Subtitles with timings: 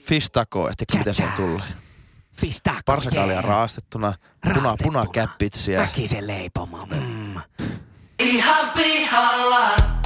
[0.00, 1.62] Fish taco, että miten se on tullut.
[2.32, 3.44] Fish taco, Parsakaalia yeah.
[3.44, 5.00] raastettuna, puna, Raastettuna.
[5.00, 5.80] punakäppitsiä.
[5.80, 6.86] Väkisen leipoma.
[6.90, 7.34] Mm.
[8.18, 9.97] Ihan pihalla.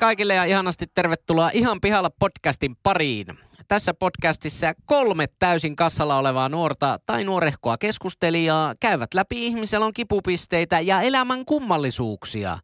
[0.00, 3.26] Kaikille ja ihanasti tervetuloa Ihan pihalla podcastin pariin.
[3.68, 11.00] Tässä podcastissa kolme täysin kassalla olevaa nuorta tai nuorehkoa keskustelijaa käyvät läpi ihmiselon kipupisteitä ja
[11.02, 12.58] elämän kummallisuuksia.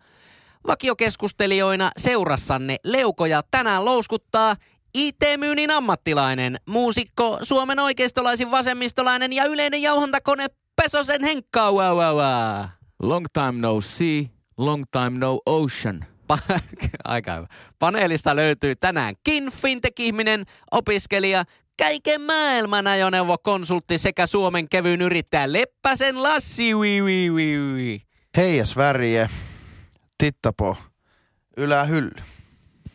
[0.67, 4.57] Vakiokeskustelijoina seurassanne leukoja tänään louskuttaa
[4.95, 10.47] IT-myynnin ammattilainen, muusikko, Suomen oikeistolaisin vasemmistolainen ja yleinen jauhontakone
[10.83, 11.73] Pesosen Henkka.
[11.73, 12.65] Wow, wow, wow.
[13.03, 16.16] Long time no see, long time no ocean.
[16.33, 16.61] Pa-
[17.05, 17.47] Aika hyvä.
[17.79, 21.45] Paneelista löytyy tänäänkin fintech-ihminen, opiskelija,
[21.79, 26.75] kaiken maailman ajoneuvokonsultti sekä Suomen kevyyn yrittäjä Leppäsen Lassi.
[26.75, 28.01] Ui, ui, ui, ui.
[28.37, 29.29] Heijas värje,
[30.19, 30.77] tittapo,
[31.57, 32.11] ylähylly.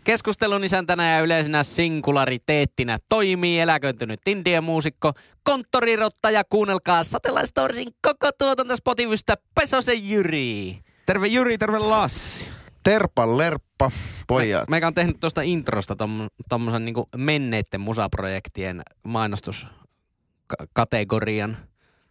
[0.04, 5.12] Keskustelun isäntänä ja yleisenä singulariteettinä toimii eläköintynyt Indien-muusikko,
[5.44, 10.80] konttorirottaja, kuunnelkaa Satellite Storiesin koko tuotanto Spotifysta Pesosen Jyri.
[11.06, 12.61] Terve Jyri, terve Lassi.
[12.84, 13.92] Terpan lerppa,
[14.28, 14.70] pojat.
[14.70, 21.58] Meikä on tehnyt tuosta introsta tom, tommosen niinku menneitten musaprojektien mainostuskategorian.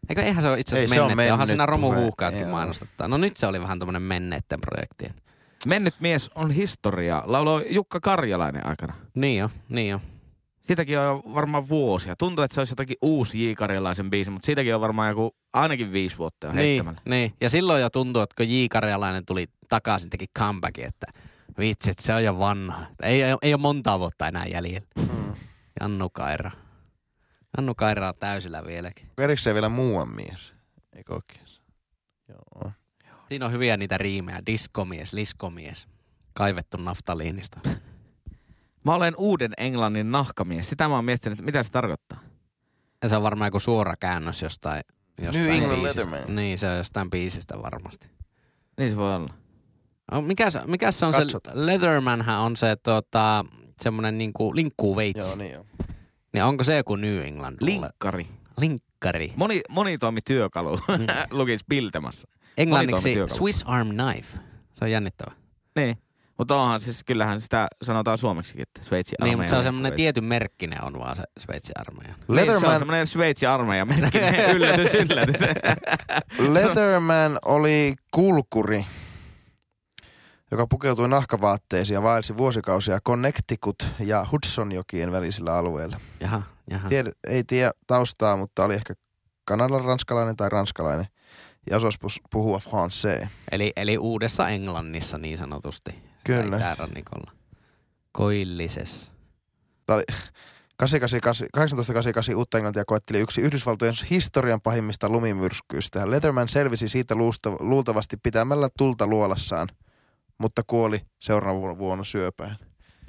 [0.08, 2.50] Eikö eihän se ole itse asiassa menneet, onhan siinä romuhuuhkaatkin joo.
[2.50, 3.08] mainostuttaa.
[3.08, 5.14] No nyt se oli vähän tämmönen menneitten projektien.
[5.66, 7.22] Mennyt mies on historia.
[7.26, 8.94] Lauloi Jukka Karjalainen aikana.
[9.14, 10.00] Niin jo, niin jo.
[10.60, 12.16] Siitäkin on jo varmaan vuosia.
[12.16, 13.52] Tuntuu, että se olisi jotakin uusi J.
[13.54, 17.00] Karjalaisen biisi, mutta siitäkin on varmaan joku ainakin viisi vuotta jo Niin, heittämällä.
[17.04, 17.34] niin.
[17.40, 18.66] Ja silloin jo tuntuu, että kun J.
[18.70, 21.06] Karjalainen tuli takaisin, teki comebackin, että
[21.58, 22.86] vitsi, että se on jo vanha.
[23.02, 24.88] Ei, ei, ei ole montaa vuotta enää jäljellä.
[24.96, 25.34] Mm.
[25.80, 26.50] Jannu Kaira.
[27.56, 29.06] Jannu Kaira on täysillä vieläkin.
[29.18, 30.52] Erikseen vielä muuan mies.
[30.96, 31.46] Eikö oikein?
[32.28, 32.72] Joo.
[33.28, 34.42] Siinä on hyviä niitä riimejä.
[34.46, 35.86] Diskomies, liskomies.
[36.34, 37.60] Kaivettu naftaliinista.
[38.84, 40.68] Mä olen uuden Englannin nahkamies.
[40.70, 42.20] Sitä mä oon miettinyt, että mitä se tarkoittaa.
[43.02, 44.82] Ja se on varmaan joku suora käännös jostain,
[45.22, 46.10] jostain New England biisistä.
[46.10, 46.36] Letterman.
[46.36, 48.08] Niin, se on jostain biisistä varmasti.
[48.78, 49.34] Niin se voi olla.
[50.12, 51.56] No, mikäs, mikäs se on Katsotaan.
[51.56, 53.44] se, Leathermanhän on se tota,
[53.82, 55.28] semmonen niinku linkkuu veitsi.
[55.28, 55.66] Joo, niin joo.
[56.32, 57.56] Niin onko se joku New England?
[57.60, 58.26] Linkkari.
[58.58, 59.32] Linkkari.
[59.36, 60.76] Moni, monitoimityökalu.
[60.76, 61.06] Mm.
[61.38, 62.28] Lukisi piltämässä.
[62.58, 63.14] Englanniksi.
[63.26, 64.38] Swiss Arm Knife.
[64.72, 65.32] Se on jännittävä.
[65.76, 65.96] Niin.
[66.40, 69.92] Mutta onhan siis, kyllähän sitä sanotaan suomeksikin, että Sveitsi Niin, mutta se on armeija semmoinen
[69.92, 72.14] tietyn merkkinen on vaan se Sveitsin armeija.
[72.14, 74.50] Niin, se on Leatherman, semmoinen Sveitsi armeija merkkinen.
[74.56, 75.36] yllätys, yllätys.
[76.54, 78.86] Leatherman oli kulkuri,
[80.50, 86.00] joka pukeutui nahkavaatteisiin ja vaelsi vuosikausia Connecticut ja Hudsonjokien välisillä alueilla.
[86.20, 86.88] Jaha, jaha.
[86.88, 88.94] Tied, ei tiedä taustaa, mutta oli ehkä
[89.44, 91.06] Kanadan ranskalainen tai ranskalainen
[91.70, 93.26] ja osasi pus- puhua français.
[93.52, 96.09] Eli, eli uudessa Englannissa niin sanotusti.
[96.24, 96.56] Kyllä.
[96.56, 97.32] Itärannikolla.
[98.12, 99.10] Koillisessa.
[99.86, 100.04] Tämä oli
[100.76, 106.10] 888 1888 uutta Englantia koetteli yksi Yhdysvaltojen historian pahimmista lumimyrskyistä.
[106.10, 107.14] Letterman selvisi siitä
[107.60, 109.68] luultavasti pitämällä tulta luolassaan,
[110.38, 112.56] mutta kuoli seuraavana vuonna syöpään.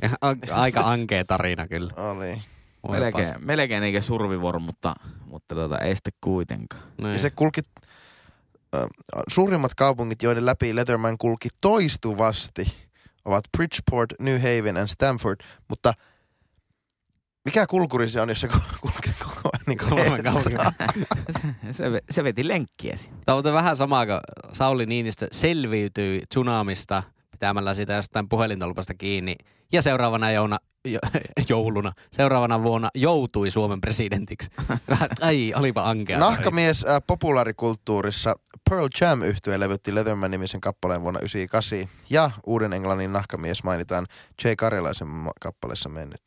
[0.02, 0.10] Ja
[0.52, 1.94] Aika ankea tarina kyllä.
[1.98, 2.42] Oli.
[2.88, 4.96] Voi melkein, melkein eikä survivuoro, mutta,
[5.26, 6.84] mutta tota, ei sitten kuitenkaan.
[6.98, 7.14] Niin.
[7.14, 7.62] Ja se kulki,
[8.76, 8.82] äh,
[9.28, 12.74] suurimmat kaupungit, joiden läpi Letterman kulki toistuvasti,
[13.26, 15.40] ovat Bridgeport, New Haven ja Stamford,
[15.70, 15.94] mutta
[17.46, 18.48] mikä kulkuri se on, jos se
[18.82, 19.92] kulkee koko ajan niin kuin
[21.72, 23.10] se, se veti lenkkiäsi.
[23.26, 24.20] Tämä on vähän sama kuin
[24.54, 29.36] Sauli Niinistö selviytyi tsunamista pitämällä sitä jostain puhelintolpasta kiinni.
[29.72, 30.71] Ja seuraavana jouna, jo,
[31.50, 34.50] jouluna, seuraavana vuonna joutui Suomen presidentiksi.
[35.22, 36.20] Ai, olipa ankea.
[36.20, 38.36] Nahkamies äh, populaarikulttuurissa
[38.70, 44.06] Pearl Jam yhtye levytti Leatherman-nimisen kappaleen vuonna 1998 ja Uuden Englannin nahkamies mainitaan
[44.44, 44.48] J.
[44.58, 45.08] Karjalaisen
[45.42, 46.22] kappaleessa mennyt.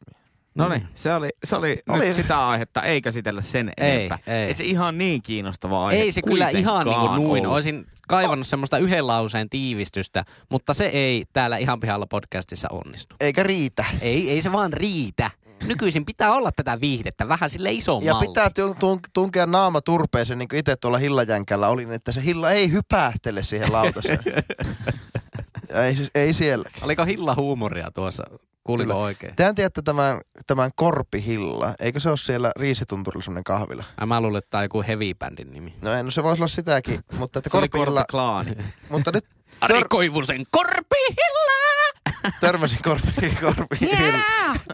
[0.55, 4.19] No niin, se oli, se oli, Oli- nyt sitä aihetta, ei käsitellä sen Ei, enempää.
[4.27, 4.47] ei.
[4.47, 7.41] ei se ihan niin kiinnostava aihe Ei se kyllä ihan niin kuin nuin.
[7.43, 7.55] ollut.
[7.55, 13.17] Olisin kaivannut semmoista yhden lauseen tiivistystä, mutta se ei täällä ihan pihalla podcastissa onnistu.
[13.21, 13.85] Eikä riitä.
[14.01, 15.31] Ei, ei se vaan riitä.
[15.65, 20.39] Nykyisin pitää olla tätä viihdettä vähän sille iso Ja pitää tun- tun- tunkea naama turpeeseen,
[20.39, 24.19] niin kuin itse tuolla hillajänkällä olin, että se hilla ei hypähtele siihen lautaseen.
[25.85, 26.69] ei, siis- ei siellä.
[26.83, 28.25] Oliko hilla huumoria tuossa?
[28.65, 29.05] Kuuliko Kyllä.
[29.05, 29.37] oikein?
[29.37, 31.75] Tehän tiedätte tämän, tämän korpihilla.
[31.79, 33.85] Eikö se ole siellä Riisitunturilla semmoinen kahvila?
[33.97, 35.75] Ai, Mä luulen, että tämä on joku heavy-bändin nimi.
[35.83, 39.25] No, ei, no se voisi olla sitäkin, mutta että Se korpihilla, Korpi mutta nyt
[39.61, 41.55] Ari Koivusen korpihilla!
[42.41, 44.25] Törmäsin korpi, korpi yeah!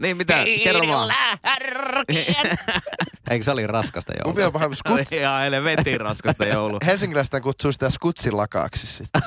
[0.00, 1.14] Niin mitä, kerro vaan.
[3.30, 4.46] Eikö se oli raskasta joulua?
[4.46, 4.76] on pahempi?
[4.76, 5.12] Skut...
[5.12, 6.78] ihan helvetin raskasta joulua.
[6.86, 9.22] Helsinkiläistä kutsuu sitä skutsilakaksi sitten.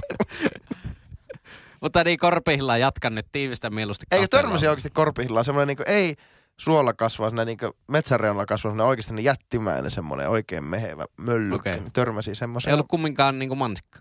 [1.82, 4.06] Mutta niin korpihilla jatkan nyt tiivistä mieluusti.
[4.10, 6.14] Kahteen törmäsi oikeasti korpihilla semmoinen niinku, ei
[6.56, 11.70] suolla kasvaa, semmoinen niinku metsänreunalla kasvaa semmoinen oikeasti semmoinen jättimäinen semmoinen oikein mehevä möllykkä.
[11.70, 11.82] Okay.
[11.92, 12.70] Törmäsi semmoisen.
[12.70, 14.00] Ei ollut kumminkaan niinku mansikka.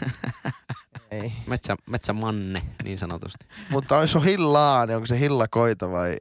[1.10, 1.32] Ei.
[1.46, 3.46] Metsä, metsämanne, niin sanotusti.
[3.70, 6.16] Mutta on hillaa, niin onko se hillakoita vai?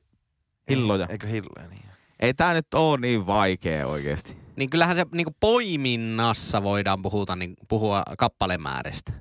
[0.69, 1.07] Hilloja.
[1.10, 1.86] Eikö hilloja niin?
[2.19, 4.43] Ei tää nyt oo niin vaikea oikeesti.
[4.55, 9.13] Niin kyllähän se niinku poiminnassa voidaan puhuta, niin, puhua kappalemäärästä.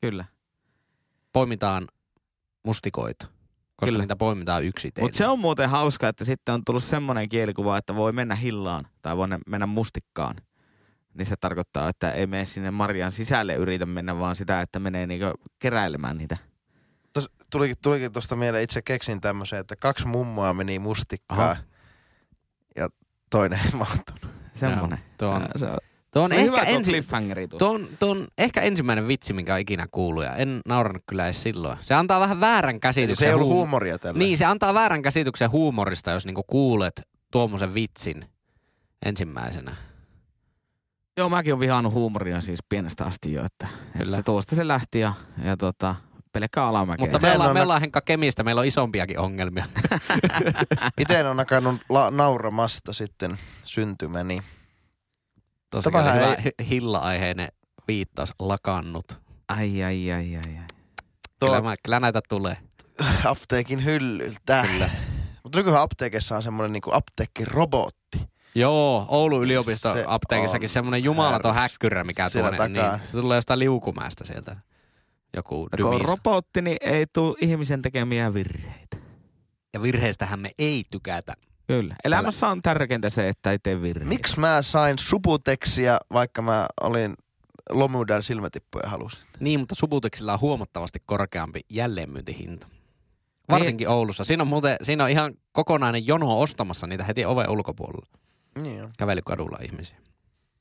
[0.00, 0.24] Kyllä.
[1.32, 1.88] Poimitaan
[2.62, 3.36] mustikoita, koska
[3.76, 3.90] Kyllä.
[3.90, 4.02] Kyllä.
[4.02, 5.04] niitä poimitaan yksitellen.
[5.04, 8.86] Mutta se on muuten hauska, että sitten on tullut semmoinen kielikuva, että voi mennä hillaan
[9.02, 10.36] tai voi mennä mustikkaan.
[11.14, 15.06] Niin se tarkoittaa, että ei mene sinne Marjan sisälle yritä mennä, vaan sitä, että menee
[15.06, 16.36] niinku keräilemään niitä.
[17.12, 21.56] Tos, tulikin, tulikin tuosta mieleen, itse keksin tämmöisen, että kaksi mummoa meni mustikkaan Aha.
[22.76, 22.88] ja
[23.30, 24.39] toinen ei mahtunut.
[24.60, 24.98] Semmonen.
[24.98, 25.78] Joo, tuo on- se on,
[26.10, 27.58] Tuo on, se on ehkä hyvä ensi, cliffhangeri tuo.
[27.58, 31.24] tuo, on, tuo on ehkä ensimmäinen vitsi, minkä on ikinä kuullut ja en naurannut kyllä
[31.24, 31.78] edes silloin.
[31.80, 33.24] Se antaa vähän väärän käsityksen.
[33.26, 34.18] Se ei ollut huum- huumoria tällä.
[34.18, 37.02] Niin, se antaa väärän käsityksen huumorista, jos niinku kuulet
[37.32, 38.24] tuommoisen vitsin
[39.04, 39.76] ensimmäisenä.
[41.16, 43.66] Joo, mäkin olen vihannut huumoria siis pienestä asti jo, että,
[43.98, 44.18] Kyllä.
[44.18, 45.12] että tuosta se lähti ja,
[45.44, 45.94] ja tota,
[46.32, 47.04] pelkkä alamäkeä.
[47.06, 49.64] Mutta me ollaan, me ollaan Henkka Kemistä, meillä on isompiakin ongelmia.
[51.00, 54.40] Itse on nakannut la- nauramasta sitten syntymäni.
[55.70, 57.48] Tosi hyvä ei- hi- hilla-aiheinen
[57.88, 59.20] viittaus lakannut.
[59.48, 60.66] Ai, ai, ai, ai, ai.
[61.38, 62.56] Tuo Kyllä, mä, kyllä näitä tulee.
[63.24, 64.64] apteekin hyllyltä.
[64.70, 64.90] Kyllä.
[65.42, 68.20] Mutta nykyään apteekissa on semmoinen niinku apteekkirobotti.
[68.54, 73.58] Joo, Oulun yliopiston Se apteekissakin on semmoinen jumalaton häkkyrä, mikä tuonne, niin se tulee jostain
[73.58, 74.56] liukumäestä sieltä.
[75.36, 78.96] Joku No, kun on robotti, niin ei tule ihmisen tekemiä virheitä.
[79.74, 81.34] Ja virheistähän me ei tykätä.
[81.66, 81.96] Kyllä.
[82.04, 84.08] Elämässä on tärkeintä se, että ei tee virheitä.
[84.08, 87.14] Miksi mä sain subuteksia, vaikka mä olin
[87.70, 89.26] lomudel silmätippuja halusin?
[89.40, 92.66] Niin, mutta Subuteksilla on huomattavasti korkeampi jälleenmyyntihinta.
[93.48, 94.24] Varsinkin Oulussa.
[94.24, 98.18] Siinä on muuten, siinä on ihan kokonainen jono ostamassa niitä heti oven ulkopuolella.
[98.62, 98.88] Niin.
[98.98, 99.96] Kävelykadulla ihmisiä.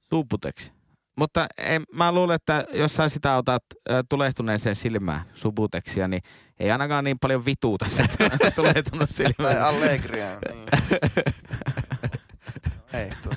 [0.10, 0.72] Subuteksi.
[1.20, 3.64] Mutta ei, mä luulen, että jos sä sitä otat
[4.10, 6.22] tulehtuneeseen silmään, subuteksia, niin
[6.60, 8.04] ei ainakaan niin paljon vituuta se
[8.56, 9.62] tulehtunut Tai silmään.
[9.64, 10.26] Allegria.
[10.26, 10.68] Niin.
[12.94, 13.34] Ei, tuo.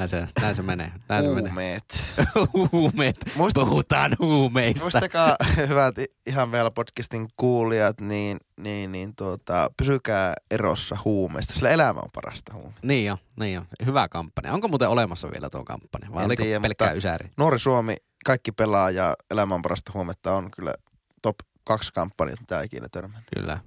[0.00, 0.92] Näin se, näin se menee.
[1.08, 1.50] Näin se menee.
[1.50, 1.84] Huumeet.
[2.72, 3.16] Huumeet.
[3.36, 4.80] Muista- Puhutaan huumeista.
[4.80, 5.36] Muistakaa,
[5.68, 5.94] hyvät
[6.26, 12.54] ihan vielä podcastin kuulijat, niin, niin, niin tuota, pysykää erossa huumeista, sillä elämä on parasta
[12.54, 12.86] huumeista.
[12.86, 13.62] Niin jo, niin jo.
[13.86, 14.52] Hyvä kampanja.
[14.52, 16.12] Onko muuten olemassa vielä tuo kampanja?
[16.12, 17.30] Vai En oliko tiedä, pelkkää ysäri?
[17.36, 20.74] Nuori Suomi, kaikki pelaa ja elämä on parasta huumetta on kyllä
[21.22, 23.28] top kaksi kampanjat, mitä ikinä törmännyt.
[23.36, 23.58] Kyllä.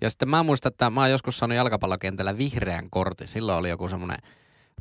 [0.00, 3.28] Ja sitten mä muistan, että mä oon joskus saanut jalkapallokentällä vihreän kortin.
[3.28, 4.18] Silloin oli joku semmoinen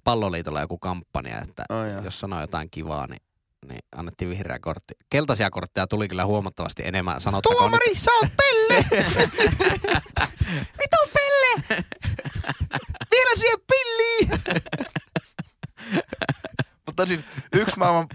[0.04, 3.22] palloliitolla joku kampanja, että Oh, jos sanoi jotain kivaa, niin,
[3.68, 4.94] niin annettiin vihreä kortti.
[5.10, 7.22] Keltaisia kortteja tuli kyllä huomattavasti enemmän.
[7.22, 8.86] Sanottakoon nyt, Tuomari, sä oot Pelle!
[10.80, 11.84] Vitu Pelle!
[13.12, 14.42] Vielä siihen pilliin!
[16.86, 17.22] Mutta siis
[17.54, 18.08] yksi maailman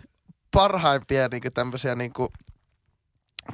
[0.55, 2.29] parhaimpia niinku tämmöisiä niinku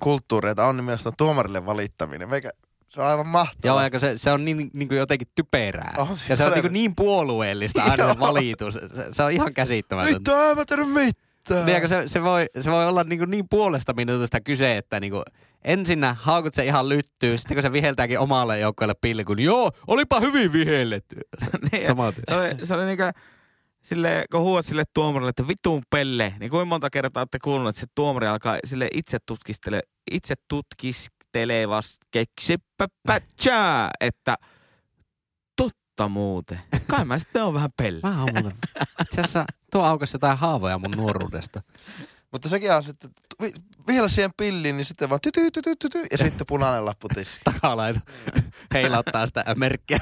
[0.00, 2.30] kulttuureita on nimenomaan tuomarille valittaminen.
[2.30, 2.50] Meikä,
[2.94, 3.75] se on aivan mahtavaa.
[3.75, 5.94] Joo, aika se, se on niin, niin kuin jotenkin typerää.
[5.99, 8.75] On se ja se on niin, niin puolueellista aina valitus.
[8.75, 10.18] Se, se on ihan käsittämätöntä.
[10.18, 11.66] Vittu, en mä tiedä mitään.
[11.66, 15.22] Niin, se, se, voi, se voi olla niin, niin puolesta minuutista kyse, että niin kuin,
[15.64, 20.20] ensinnä haukut se ihan lyttyy, sitten kun se viheltääkin omalle joukkueelle pilkun, niin joo, olipa
[20.20, 21.16] hyvin vihelletty.
[21.72, 21.94] Niin, ja
[22.28, 23.04] se oli, se oli niinku,
[23.82, 27.80] sille, kun huuat sille tuomarille, että vitun pelle, niin kuinka monta kertaa olette kuullut, että
[27.80, 29.80] se tuomari alkaa sille itse tutkistele,
[30.11, 30.34] itse
[31.33, 34.37] tutkistelevas keksipäpätsää, että
[35.57, 36.61] totta muuten.
[36.87, 38.01] Kai mä sitten on vähän pelle.
[38.03, 38.59] Mä oon muuten.
[39.03, 41.62] Itse asiassa tuo aukasi jotain haavoja mun nuoruudesta.
[42.33, 43.11] Mutta sekin on sitten,
[43.43, 43.53] vi-
[43.87, 47.41] vielä siihen pilliin, niin sitten vaan tyty, tyty, tyty, ja sitten punainen lappu tiski.
[47.45, 48.01] Takalaita
[48.75, 49.99] heilauttaa sitä merkkiä.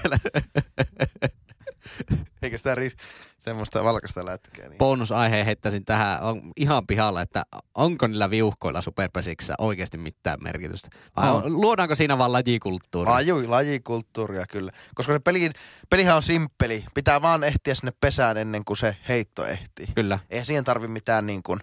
[2.43, 2.97] Eikä sitä ri-
[3.39, 4.69] semmoista valkasta lätkää.
[4.69, 4.79] Niin.
[4.79, 7.43] Bonusaiheen heittäisin tähän on ihan pihalla, että
[7.75, 10.89] onko niillä viuhkoilla superpesiksissä oikeasti mitään merkitystä?
[11.17, 11.61] Vai On.
[11.61, 13.11] luodaanko siinä vaan lajikulttuuri?
[13.13, 14.73] Ajui, lajikulttuuria kyllä.
[14.95, 15.51] Koska se peli,
[15.91, 16.85] pelihän on simppeli.
[16.95, 19.87] Pitää vaan ehtiä sinne pesään ennen kuin se heitto ehtii.
[19.95, 20.19] Kyllä.
[20.31, 21.61] Eihän siihen tarvi mitään niin kuin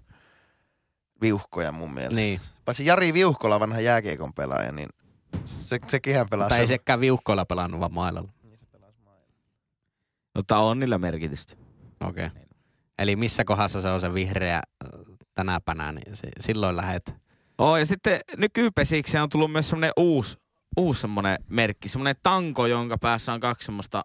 [1.22, 2.16] viuhkoja mun mielestä.
[2.16, 2.42] Niin.
[2.66, 4.90] Paitsi Jari Viuhkola, vanha jääkiekon pelaaja, niin
[5.46, 6.50] se, sekin pelaa.
[6.50, 8.30] Tai ei se- sekään viuhkoilla pelannut, vaan mailalla.
[10.38, 11.56] Mutta on niillä merkitystä.
[12.06, 12.26] Okei.
[12.26, 12.42] Okay.
[13.00, 17.16] Eli missä kohdassa se on se vihreä äh, tänäpänä, niin se, silloin lähet.
[17.58, 20.38] Oo, ja sitten nykypesikseen on tullut myös semmoinen uusi,
[20.78, 24.04] uusi semmoinen merkki, semmoinen tanko, jonka päässä on kaksi semmoista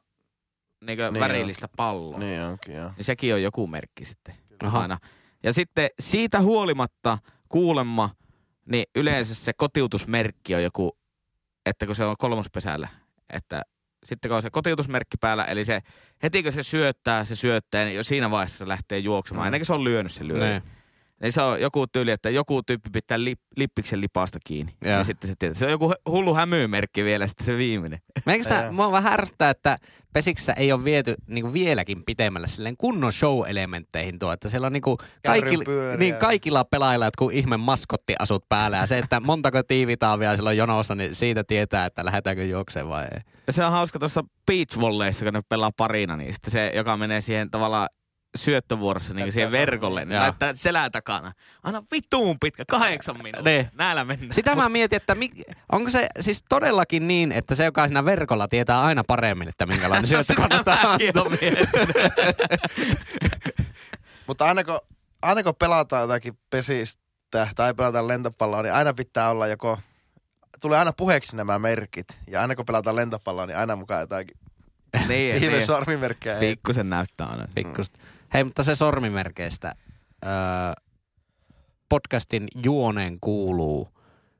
[0.85, 2.19] niin Niin värillistä palloa.
[2.19, 2.31] Niin.
[2.31, 2.91] Niin onkin, joo.
[2.97, 4.81] niin sekin on joku merkki sitten Aha.
[4.81, 4.99] aina.
[5.43, 8.11] Ja sitten siitä huolimatta kuulemma,
[8.67, 10.99] niin yleensä se kotiutusmerkki on joku,
[11.67, 12.89] että kun se on kolmospesällä,
[13.31, 13.63] että
[14.05, 15.81] sitten kun on se kotiutusmerkki päällä, eli se
[16.23, 19.45] heti kun se syöttää, se syöttää, niin jo siinä vaiheessa se lähtee juoksemaan.
[19.45, 19.47] Mm.
[19.47, 20.61] Ennen kuin se on lyönyt se lyö.
[21.23, 21.27] Ne.
[21.27, 24.73] Niin se on joku tyyli, että joku tyyppi pitää lip, lippiksen lipasta kiinni.
[24.85, 24.93] Joo.
[24.95, 25.59] Ja sitten se, tietää.
[25.59, 27.99] se on joku hullu hämymerkki vielä sitten se viimeinen.
[28.27, 29.79] Meikö sitä, mua vähän ärsyttää, että
[30.13, 34.73] Pesiksessä ei ole viety niin kuin vieläkin pitemmälle silleen kunnon show-elementteihin tuo, että siellä on
[34.73, 35.65] niin kuin kaikilla,
[35.99, 40.95] niin kaikilla pelaajilla jotkut ihme maskottiasut päällä ja se, että montako tiivitaavia siellä on jonossa,
[40.95, 43.21] niin siitä tietää, että lähdetäänkö juokseen vai ei.
[43.47, 46.97] Ja se on hauska tuossa beach volleyssa, kun ne pelaa parina, niin sitten se, joka
[46.97, 47.89] menee siihen tavallaan
[48.37, 50.23] syöttövuorossa niin siihen verkolle, niin Joo.
[50.23, 51.33] näyttää selän takana.
[51.63, 53.43] Aina vituun pitkä, kahdeksan minuuttia.
[53.43, 53.69] Niin.
[53.75, 54.33] Näillä mennään.
[54.33, 55.31] Sitä mä mietin, että mi,
[55.73, 60.07] onko se siis todellakin niin, että se, joka siinä verkolla tietää aina paremmin, että minkälainen
[60.13, 60.77] syöttö kannattaa.
[64.27, 64.81] Mutta aina kun,
[65.23, 67.03] aina kun pelataan jotakin pesistä
[67.57, 69.79] tai pelataan lentopalloa, niin aina pitää olla joko,
[70.61, 72.07] tulee aina puheeksi nämä merkit.
[72.31, 74.37] Ja aina kun pelataan lentopalloa, niin aina mukaan jotakin
[75.09, 75.67] niin, ihme niin.
[75.67, 76.41] sormimerkkejä.
[76.41, 77.49] Pikkusen näyttää aina.
[77.55, 77.99] Pikkusta.
[78.35, 79.75] Hei, mutta se sormimerkeistä.
[80.27, 80.31] Öö,
[81.89, 83.89] podcastin juoneen kuuluu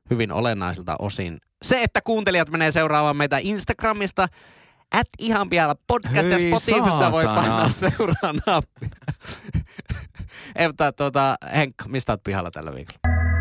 [0.09, 4.27] hyvin olennaisilta osin se, että kuuntelijat menee seuraamaan meitä Instagramista.
[4.91, 8.89] At ihan pialla podcast ja Spotifyssa voi painaa seuraa nappia.
[10.55, 13.32] Ei, mutta tuota, Henkka, mistä oot pihalla tällä viikolla?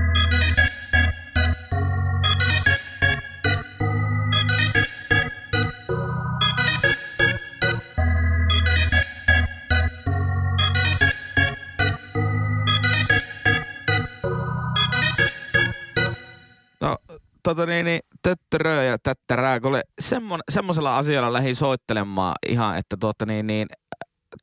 [17.42, 23.26] Tota niin, niin töttörö ja tättärää, kun semmon, semmoisella asialla lähdin soittelemaan ihan, että tuota
[23.26, 23.66] niin, niin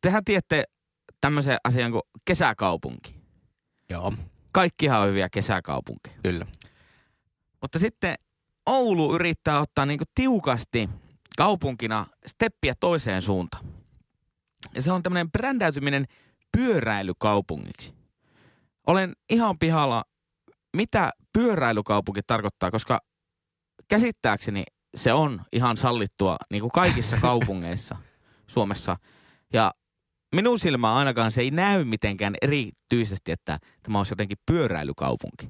[0.01, 0.63] tehän tiedätte
[1.21, 3.15] tämmöisen asian kuin kesäkaupunki.
[3.89, 4.13] Joo,
[4.53, 6.15] Kaikkihan on hyviä kesäkaupunkeja.
[6.23, 6.45] kyllä.
[7.61, 8.15] Mutta sitten
[8.65, 10.89] Oulu yrittää ottaa niinku tiukasti
[11.37, 13.65] kaupunkina steppiä toiseen suuntaan.
[14.75, 16.05] Ja se on tämmöinen brändäytyminen
[16.57, 17.93] pyöräilykaupungiksi.
[18.87, 20.03] Olen ihan pihalla,
[20.75, 23.00] mitä pyöräilykaupunki tarkoittaa, koska
[23.88, 24.63] käsittääkseni
[24.95, 27.98] se on ihan sallittua niin kuin kaikissa kaupungeissa
[28.48, 28.98] Suomessa.
[29.53, 29.71] Ja
[30.36, 35.50] minun silmään ainakaan se ei näy mitenkään erityisesti, että tämä olisi jotenkin pyöräilykaupunki.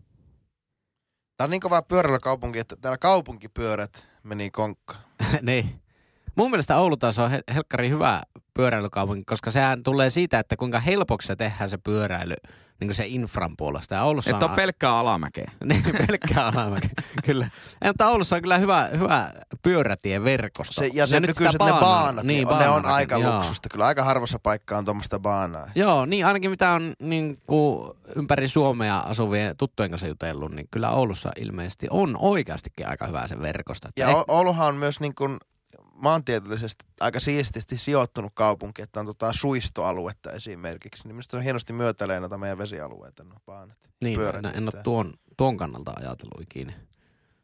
[1.38, 4.95] Tämä on niin kova pyöräilykaupunki, että täällä kaupunkipyörät meni konkka.
[5.41, 5.81] niin.
[6.36, 8.21] Mun mielestä Oulu taas on he- helkkari hyvä
[8.59, 12.33] pyöräilykaupunki, koska sehän tulee siitä, että kuinka helpoksi se tehdään se pyöräily
[12.79, 13.95] niin kuin se infran puolesta.
[13.95, 15.51] Ja Oulussa Että on pelkkää alamäkeä.
[15.65, 16.87] niin, pelkkää alamäki.
[17.25, 17.49] kyllä.
[17.85, 20.73] Mutta Oulussa on kyllä hyvä, hyvä pyörätieverkosto.
[20.73, 23.35] Se, ja se nyt sitä nykyiset ne baanaa- baanat, niin, ne on aika joo.
[23.35, 23.69] luksusta.
[23.69, 25.67] Kyllä aika harvassa paikkaa on tuommoista baanaa.
[25.75, 30.89] Joo, niin ainakin mitä on niin kuin ympäri Suomea asuvien tuttujen kanssa jutellut, niin kyllä
[30.89, 33.89] Oulussa ilmeisesti on oikeastikin aika hyvä se verkosto.
[33.97, 35.37] Ja eh- Ouluhan on myös niin kuin
[36.01, 41.03] maantieteellisesti aika siististi sijoittunut kaupunki, että on tota suistoaluetta esimerkiksi.
[41.03, 43.77] Niin minusta on hienosti myötäilee noita meidän vesialueita, no baanat.
[44.03, 46.73] niin, pyörät en, en ole tuon, tuon kannalta ajatellut ikinä.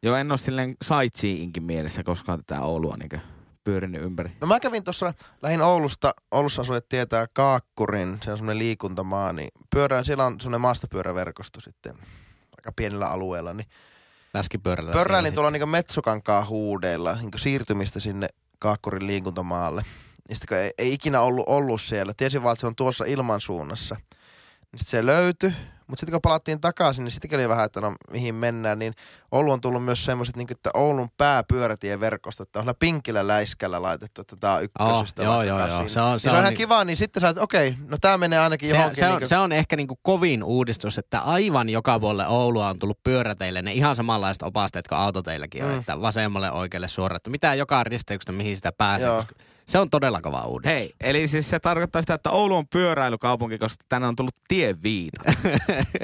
[0.02, 3.22] Joo, en ole silleen sightseeingin mielessä koskaan tätä Oulua niin
[3.64, 4.30] pyörinyt ympäri.
[4.40, 9.48] No mä kävin tuossa, lähin Oulusta, Oulussa asujat tietää Kaakkurin, se on semmoinen liikuntamaa, niin
[9.74, 11.94] pyörään, siellä on semmoinen maastopyöräverkosto sitten
[12.58, 13.66] aika pienellä alueella, niin
[14.34, 14.92] Läskipyörällä.
[14.92, 19.84] Pörräilin tuolla niinku Metsokankaan huudeilla niinku siirtymistä sinne Kaakkurin liikuntamaalle.
[20.48, 23.94] Kun ei, ei ikinä ollut, ollut siellä, tiesin vaan, että se on tuossa ilmansuunnassa.
[23.94, 25.52] Niin sitten se löytyi,
[25.86, 28.94] mutta sitten kun palattiin takaisin, niin sittenkin oli vähän, että no mihin mennään, niin
[29.32, 34.36] Oulu on tullut myös semmoiset, niin että Oulun pääpyörätieverkosto, että on pinkillä läiskällä laitettu, että
[34.40, 35.68] tämä on ykkösestä joo, vaikka joo, joo.
[35.68, 35.90] kasiin.
[35.90, 37.74] Se on- Niin se se on on ihan niin- kiva, niin sitten sä, että okei,
[37.88, 38.96] no tämä menee ainakin Se, johonkin.
[38.96, 42.78] se, on, niinku, se on ehkä niinku kovin uudistus, että aivan joka puolelle Oulua on
[42.78, 45.78] tullut pyöräteille ne ihan samanlaiset opasteet kuin autoteilläkin on, Mm.
[45.78, 49.06] että vasemmalle oikealle suoraan, että mitään joka risteyksestä mihin sitä pääsee.
[49.08, 49.16] Joo.
[49.16, 49.34] koska
[49.68, 50.72] Se on todella kova uudistus.
[50.72, 55.22] Hei, eli siis se tarkoittaa sitä, että Oulu on pyöräilykaupunki, koska tänne on tullut tieviita.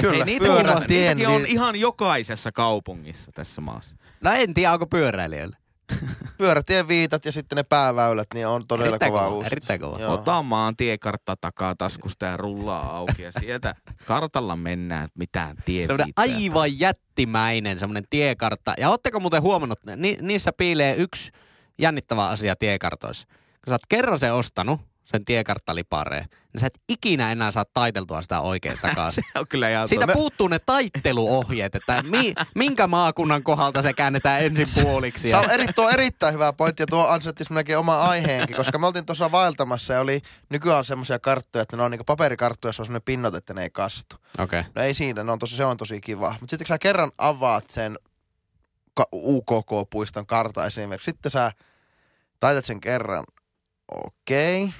[0.01, 3.97] Kyllä, Hei, niitä pyörän on, tien, niitäkin on ihan jokaisessa kaupungissa tässä maassa.
[4.21, 5.57] No en tiedä, onko pyöräilijöillä.
[6.39, 9.99] pyörätien viitat ja sitten ne pääväylät, niin on todella Erittäin kova kova, erittäin kova.
[9.99, 10.15] Joo.
[10.15, 13.75] Ota maan tiekartta takaa taskusta ja rullaa auki ja sieltä
[14.07, 16.05] kartalla mennään, että mitään tieviittaa.
[16.17, 18.75] aivan jättimäinen semmoinen tiekartta.
[18.79, 21.33] Ja ootteko muuten huomannut, ni, niissä piilee yksi
[21.79, 23.27] jännittävä asia tiekartoissa.
[23.65, 28.23] Kun sä oot kerran se ostanut, sen tiekarttalipareen, niin sä et ikinä enää saa taiteltua
[28.23, 29.25] sitä oikein takaisin.
[29.33, 30.19] Se on kyllä ihan Siitä totta.
[30.19, 35.31] puuttuu ne taitteluohjeet, että mi, minkä maakunnan kohdalta se käännetään ensin puoliksi.
[35.31, 38.87] Se on, eri, tuo erittäin hyvä pointti ja tuo ansaitsisi melkein oma aiheenkin, koska me
[38.87, 42.87] oltiin tuossa vaeltamassa ja oli nykyään semmoisia karttoja, että ne on niinku paperikarttoja, jossa on
[42.87, 44.17] semmoinen pinnot, että ne ei kastu.
[44.39, 44.61] Okei.
[44.61, 44.73] Okay.
[44.75, 46.31] No ei siinä, ne on tosi, se on tosi kiva.
[46.41, 47.99] Mutta sitten kun sä kerran avaat sen
[49.13, 51.53] UKK-puiston kartan esimerkiksi, sitten sä
[52.41, 53.25] taitat sen kerran,
[53.95, 54.65] okei.
[54.65, 54.75] Okay.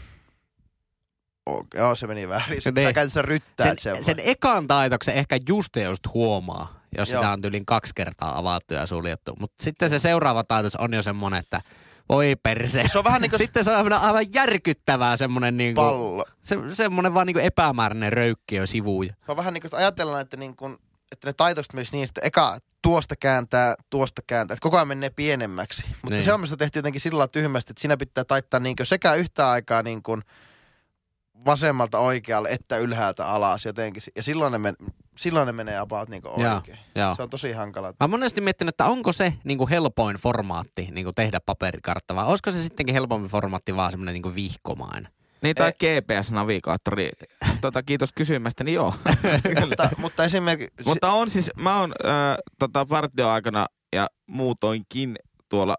[1.47, 1.81] Okay.
[1.81, 2.61] Joo, se meni väärin.
[2.75, 2.87] Niin.
[2.87, 7.23] sä käytät sen ryttäät Sen, sen, ekan taitoksen ehkä just just huomaa, jos Joo.
[7.23, 9.37] sitä on yli kaksi kertaa avattu ja suljettu.
[9.41, 11.61] Mutta sitten se seuraava taitos on jo semmoinen, että
[12.09, 12.85] voi perse.
[12.93, 16.25] Se on vähän niin kuin Sitten se on aivan järkyttävää semmoinen niinku, pallo.
[16.43, 19.15] se, semmoinen vaan niinku epämääräinen röykkiö sivuja.
[19.27, 20.77] Se on vähän niin kuin, että ajatellaan, että, niin kuin,
[21.13, 25.11] että ne taitokset myös niin, että eka tuosta kääntää, tuosta kääntää, että koko ajan menee
[25.11, 25.83] pienemmäksi.
[25.89, 26.11] Mutta Niin.
[26.13, 26.23] niin.
[26.25, 29.15] se on minusta tehty jotenkin sillä lailla tyhmästi, että siinä pitää taittaa niin kuin sekä
[29.15, 30.23] yhtä aikaa niin kuin
[31.47, 34.03] vasemmalta oikealle että ylhäältä alas jotenkin.
[34.17, 34.75] Ja silloin ne, men,
[35.17, 36.79] silloin ne menee about niin kuin Joo, oikein.
[36.95, 37.15] joo.
[37.15, 37.89] Se on tosi hankala.
[37.89, 42.51] Mä oon monesti miettinyt, että onko se niinku helpoin formaatti niinku tehdä paperikartta, vai olisiko
[42.53, 45.09] se sittenkin helpompi formaatti vaan semmoinen niinku vihkomainen?
[45.43, 47.11] Niin, tai GPS-navigaattori.
[47.61, 48.95] Tota, kiitos kysymästä, niin joo.
[49.61, 50.83] Mutta, mutta esimerkiksi...
[50.87, 55.17] Mutta on siis, mä oon äh, tota, partioaikana ja muutoinkin
[55.49, 55.77] tuolla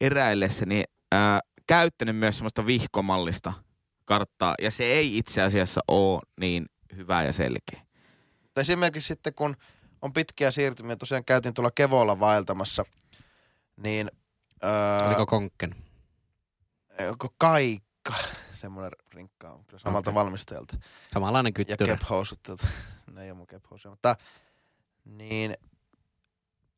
[0.00, 0.84] eräillessäni
[1.14, 1.20] äh,
[1.66, 3.52] käyttänyt myös semmoista vihkomallista
[4.04, 4.54] karttaa.
[4.62, 7.82] Ja se ei itse asiassa ole niin hyvä ja selkeä.
[8.42, 9.56] Mutta esimerkiksi sitten kun
[10.02, 12.84] on pitkiä siirtymiä, tosiaan käytiin tuolla Kevolla vaeltamassa,
[13.76, 14.10] niin...
[14.64, 15.74] Öö, Oliko konkken?
[17.08, 18.14] Onko Kaikka,
[18.62, 20.24] semmoinen rinkka on kyllä samalta okay.
[20.24, 20.76] valmistajalta.
[21.14, 21.96] Samanlainen Ja kyttyrä.
[21.96, 22.66] kephousut, tota,
[23.14, 24.16] ne ei ole mun kephousia, mutta
[25.04, 25.54] niin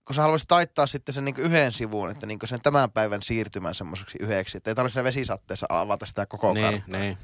[0.04, 3.74] kun sä haluaisit taittaa sitten sen niin yhden sivun, että niin sen tämän päivän siirtymän
[3.74, 7.00] semmoiseksi yhdeksi, että ei tarvitse siinä vesisatteessa avata sitä koko Niin, karttaa.
[7.00, 7.18] niin.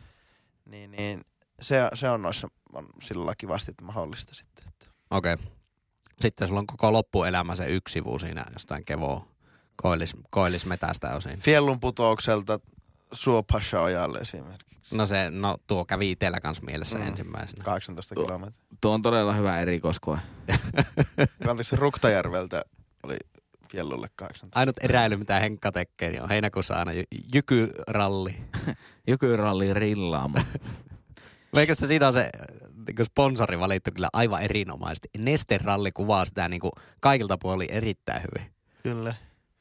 [0.65, 1.21] Niin, niin
[1.61, 4.65] se, se on noissa on sillä lailla kivasti että mahdollista sitten.
[5.11, 5.35] Okei.
[5.35, 5.47] Okay.
[6.21, 9.27] Sitten sulla on koko loppuelämä se yksi sivu siinä jostain kevoa
[9.77, 11.41] koillis, koillismetästä osin.
[11.41, 12.61] Fiellun putoukselta
[13.13, 14.77] Suopasha ojalle esimerkiksi.
[14.91, 17.03] No se, no tuo kävi itsellä kanssa mielessä mm.
[17.05, 17.09] Mm.
[17.09, 17.65] ensimmäisenä.
[17.65, 18.63] 18 Tuo- kilometriä.
[18.81, 20.19] Tuo on todella hyvä erikoiskoe.
[21.49, 22.63] Anteeksi, Ruktajärveltä
[23.03, 23.17] oli
[23.73, 24.59] Fiellulle 18.
[24.59, 28.37] Ainut eräily, mitä Henkka tekee, niin on heinäkuussa aina jy- jykyralli.
[29.09, 30.39] Jykyralli rillaamo.
[31.57, 32.31] Meikästä siinä on se
[32.87, 35.09] niin sponsori valittu kyllä aivan erinomaisesti.
[35.19, 38.53] Nesteralli kuvaa sitä niin kuin kaikilta puolin erittäin hyvin.
[38.83, 39.15] Kyllä.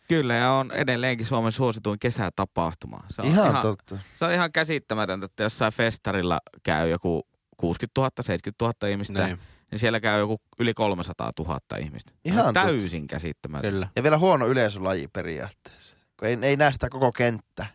[0.09, 2.99] Kyllä, ja on edelleenkin Suomen suosituin kesätapahtuma.
[3.09, 3.99] Se on Ihan, ihan, totta.
[4.19, 9.39] se on ihan käsittämätöntä, että jossain festarilla käy joku 60 000, 70 000 ihmistä, Niin,
[9.71, 12.11] niin siellä käy joku yli 300 000 ihmistä.
[12.25, 13.71] Ihan täysin käsittämätöntä.
[13.71, 13.87] kyllä.
[13.95, 15.95] Ja vielä huono yleisölaji periaatteessa.
[16.19, 17.65] Kun ei, ei näe sitä koko kenttä.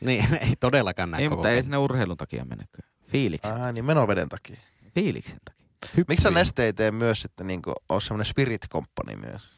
[0.00, 1.64] Niin, ei todellakaan näe Ei, koko mutta ei kenttä.
[1.66, 2.64] sinne urheilun takia mennä.
[3.04, 3.62] Fiiliksen.
[3.62, 4.56] Ah, niin menoveden takia.
[4.94, 5.64] Fiiliksen takia.
[6.08, 9.53] Miksi Neste ei tee myös sitten niin ole semmoinen spirit company myös?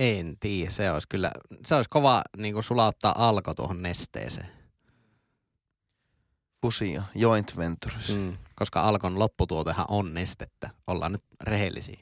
[0.00, 1.32] En tiedä, se olisi kyllä,
[1.66, 4.48] se olisi kova niin kuin sulauttaa alko tuohon nesteeseen.
[6.62, 8.14] Fusio, joint ventures.
[8.14, 8.36] Mm.
[8.54, 10.70] Koska alkon lopputuotehan on nestettä.
[10.86, 11.98] Ollaan nyt rehellisiä.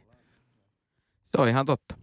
[1.36, 1.96] Se on ihan totta.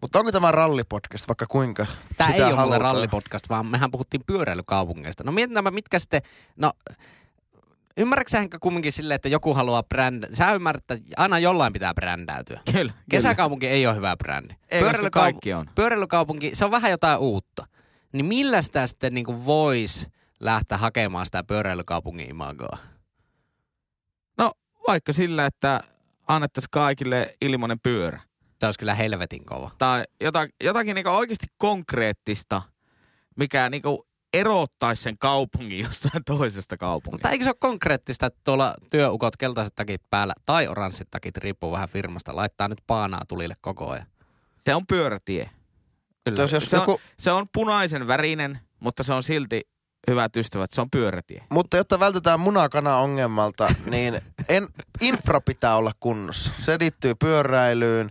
[0.00, 2.80] Mutta onko tämä rallipodcast vaikka kuinka Tämä ei sitä ole mulle halutaan?
[2.94, 5.24] rallipodcast, vaan mehän puhuttiin pyöräilykaupungeista.
[5.24, 6.22] No mietitäänpä, mitkä sitten,
[6.56, 6.72] no
[7.98, 12.60] ymmärrätkö Henkka, kumminkin silleen, että joku haluaa brändä, sä ymmärrät, että aina jollain pitää brändäytyä.
[12.72, 12.92] Kyllä.
[13.10, 14.54] Kesäkaupunki ei ole hyvä brändi.
[14.68, 15.70] Ei, Pyöräilykaup- kaikki on.
[15.74, 17.66] Pyöräilykaupunki, se on vähän jotain uutta.
[18.12, 20.06] Niin millä sitä sitten niin voisi
[20.40, 22.78] lähteä hakemaan sitä pyöräilykaupungin imagoa?
[24.38, 24.52] No
[24.88, 25.80] vaikka sillä, että
[26.28, 28.20] annettaisiin kaikille ilmainen pyörä.
[28.60, 29.70] Se olisi kyllä helvetin kova.
[29.78, 32.62] Tai jotakin, jotakin niinku oikeasti konkreettista,
[33.36, 37.14] mikä niinku erottaisi sen kaupungin jostain toisesta kaupungista.
[37.14, 41.72] Mutta eikö se ole konkreettista, että tuolla työukot keltaiset takit päällä tai oranssit takit, riippuu
[41.72, 44.06] vähän firmasta, laittaa nyt paanaa tulille koko ajan?
[44.64, 45.50] Se on pyörätie.
[46.24, 46.42] Kyllä.
[46.42, 49.68] Jos, Se on- joku, Se on punaisen värinen, mutta se on silti,
[50.10, 51.42] hyvät ystävät, se on pyörätie.
[51.50, 54.68] mutta jotta vältetään munakana-ongelmalta, niin en,
[55.00, 56.52] infra pitää olla kunnossa.
[56.60, 58.10] Se liittyy pyöräilyyn,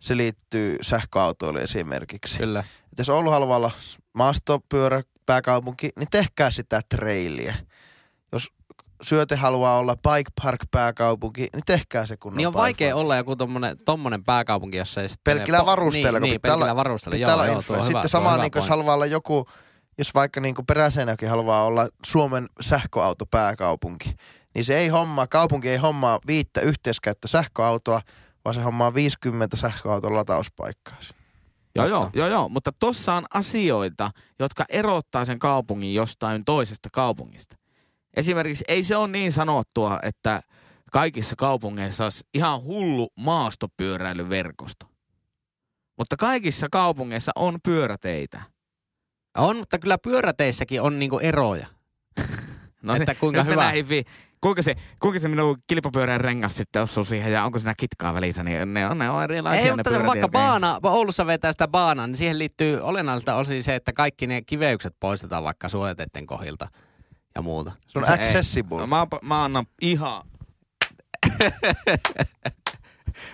[0.00, 2.38] se liittyy sähköautoille esimerkiksi.
[2.38, 2.60] Kyllä.
[2.92, 3.70] Et jos Oulu haluaa olla
[4.14, 7.54] maastopyörä pääkaupunki, niin tehkää sitä trailiä.
[8.32, 8.48] Jos
[9.02, 13.00] syöte haluaa olla bike park pääkaupunki, niin tehkää se kunnon Niin on vaikea park.
[13.00, 15.36] olla joku tommonen, tommonen pääkaupunki, jossa ei sitten...
[15.36, 16.84] Pelkillä varusteilla, Niin, niin pitää pelkillä.
[17.10, 19.46] Pitää Joo, olla joo, tuo hyvä, Sitten sama, niin jos haluaa olla joku,
[19.98, 24.14] jos vaikka niin Peräseinäkin haluaa olla Suomen sähköauto pääkaupunki,
[24.54, 28.00] niin se ei hommaa, kaupunki ei hommaa viittä yhteiskäyttö sähköautoa,
[28.44, 30.96] vaan se hommaa 50 sähköauton latauspaikkaa.
[31.86, 37.56] Joo, joo, joo, joo, mutta tossa on asioita, jotka erottaa sen kaupungin jostain toisesta kaupungista.
[38.16, 40.40] esimerkiksi ei se ole niin sanottua, että
[40.92, 44.86] kaikissa kaupungeissa olisi ihan hullu maastopyöräilyverkosto.
[45.98, 48.42] Mutta kaikissa kaupungeissa on pyöräteitä.
[49.38, 51.66] On, mutta kyllä pyöräteissäkin on niinku eroja.
[52.82, 53.62] No Että niin, kuinka hyvä.
[53.62, 54.04] näihin
[54.40, 58.42] kuinka, se, kuinka se minun kilpapyörän rengas sitten osuu siihen ja onko siinä kitkaa välissä,
[58.42, 62.06] niin ne on, ne on erilaisia Ei, ne mutta vaikka baana, Oulussa vetää sitä baanaa,
[62.06, 66.68] niin siihen liittyy olennaiselta osin se, että kaikki ne kiveykset poistetaan vaikka suojateiden kohdilta
[67.34, 67.72] ja muuta.
[67.86, 68.78] Se on Se accessible.
[68.78, 70.22] No, mä, mä annan ihan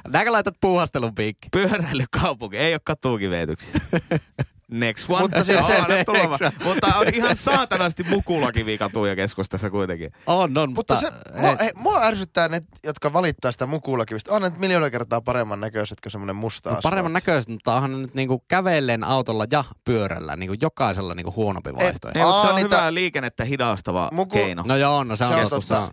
[0.08, 1.48] Näkö laitat puuhastelun piikki?
[1.52, 3.80] pyöräilykaupunki, ei ole katukiveetyksiä.
[4.70, 5.20] Next one.
[5.20, 6.52] Mutta siis se- vaan.
[6.64, 10.10] Mutta on ihan saatanasti mukulakivi katuja keskustassa kuitenkin.
[10.26, 14.32] On, on, Mutta se, mua, hei, mua ärsyttää ne, jotka valittaa sitä mukuulakivistä.
[14.32, 17.92] On ne nyt miljoona kertaa paremman näköiset kuin semmoinen musta No, paremman näköistä, mutta onhan
[17.92, 22.18] ne nyt niinku kävellen autolla ja pyörällä niinku jokaisella niinku huonompi vaihtoehto.
[22.18, 24.62] Ei, mutta se on niitä- hyvä liikennettä hidastava Muku- keino.
[24.66, 25.32] No joo, no se, Se
[25.74, 25.90] on on.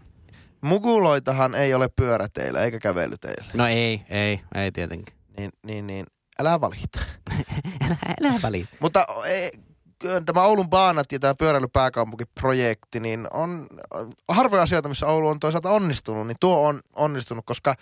[0.61, 3.51] Mukuloitahan ei ole pyöräteillä eikä kävelyteillä.
[3.53, 5.15] No ei, ei, ei tietenkin.
[5.37, 6.05] Niin, niin, niin
[6.41, 6.99] älä valita.
[7.85, 8.67] Älä, älä väliä.
[8.79, 9.51] Mutta ei,
[9.99, 15.39] kyllä tämä Oulun baanat ja tämä pyöräilypääkaupunkiprojekti, niin on on harvoja asioita, missä Oulu on
[15.39, 17.75] toisaalta onnistunut, niin tuo on onnistunut, koska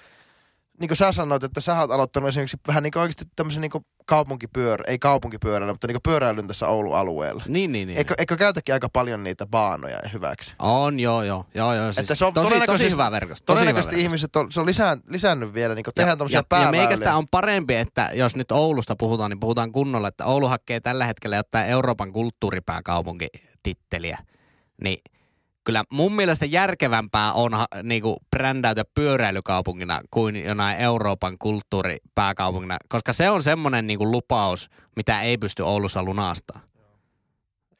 [0.79, 3.71] niin kuin sä sanoit, että sä oot aloittanut esimerkiksi vähän niin kuin oikeasti tämmöisen niin
[4.05, 7.43] kaupunkipyörä, ei kaupunkipyörällä, mutta niin pyöräilyn tässä Oulun alueella.
[7.47, 7.97] Niin, niin, niin.
[7.97, 10.53] Eikö, eikö käytäkin aika paljon niitä baanoja hyväksi?
[10.59, 11.45] On, joo, joo.
[11.53, 13.45] joo, joo siis Että se on tosi, tosi hyvä verkosto.
[13.45, 14.07] Tosi hyvä Todennäköisesti verkosto.
[14.07, 17.27] ihmiset on, se on lisään, lisännyt vielä, niin tehdään ja, tämmöisiä ja, ja meikästä on
[17.27, 21.69] parempi, että jos nyt Oulusta puhutaan, niin puhutaan kunnolla, että Oulu hakee tällä hetkellä jotain
[21.69, 24.17] Euroopan kulttuuripääkaupunkititteliä.
[24.83, 24.99] Niin
[25.69, 33.29] kyllä mun mielestä järkevämpää on ha- niinku brändäytyä pyöräilykaupungina kuin jonain Euroopan kulttuuripääkaupungina, koska se
[33.29, 36.69] on semmoinen niinku lupaus, mitä ei pysty Oulussa lunastamaan.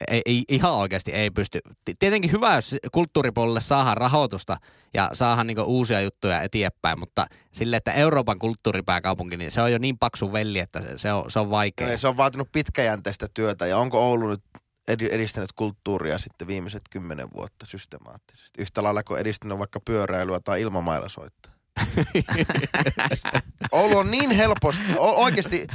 [0.08, 1.60] Ei, ei, ihan oikeasti ei pysty.
[1.86, 4.58] Ti- Tietenkin hyvä, jos kulttuuripuolelle saadaan rahoitusta
[4.93, 9.78] ja saadaan niinku uusia juttuja eteenpäin, mutta sille, että Euroopan kulttuuripääkaupunki, niin se on jo
[9.78, 11.97] niin paksu velli, että se, on, se on vaikea.
[11.97, 14.43] Se on vaatinut pitkäjänteistä työtä ja onko Oulu nyt
[14.89, 18.62] edistänyt kulttuuria sitten viimeiset kymmenen vuotta systemaattisesti?
[18.62, 21.54] Yhtä lailla kuin edistänyt vaikka pyöräilyä tai ilmamailla soittaa.
[23.71, 25.67] Oulu on niin helposti, o- oikeasti,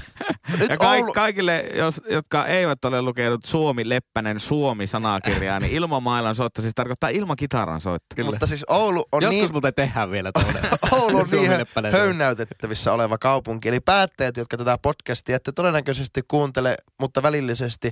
[0.59, 6.35] nyt ja ka- Oulu, kaikille, jos, jotka eivät ole lukenut Suomi Leppänen Suomi-sanakirjaa, niin ilmamailan
[6.35, 8.25] soitto siis tarkoittaa ilmakitaran soitto.
[8.25, 10.31] mutta siis Oulu on Joskus niin, muuten tehdään vielä.
[10.93, 13.69] Oulu on niin höynäytettävissä oleva kaupunki.
[13.69, 17.91] Eli päättäjät, jotka tätä podcastia ette todennäköisesti kuuntele, mutta välillisesti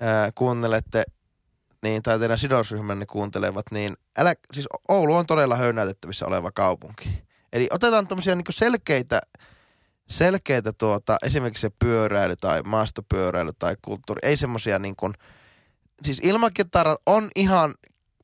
[0.00, 1.04] ää, kuuntelette,
[1.82, 7.22] niin, tai teidän sidosryhmänne kuuntelevat, niin älä, siis Oulu on todella höynäytettävissä oleva kaupunki.
[7.52, 9.20] Eli otetaan tämmöisiä niin selkeitä,
[10.08, 15.14] selkeitä tuota, esimerkiksi se pyöräily tai maastopyöräily tai kulttuuri, ei semmoisia niin kuin,
[16.02, 17.74] siis ilmakitarat on ihan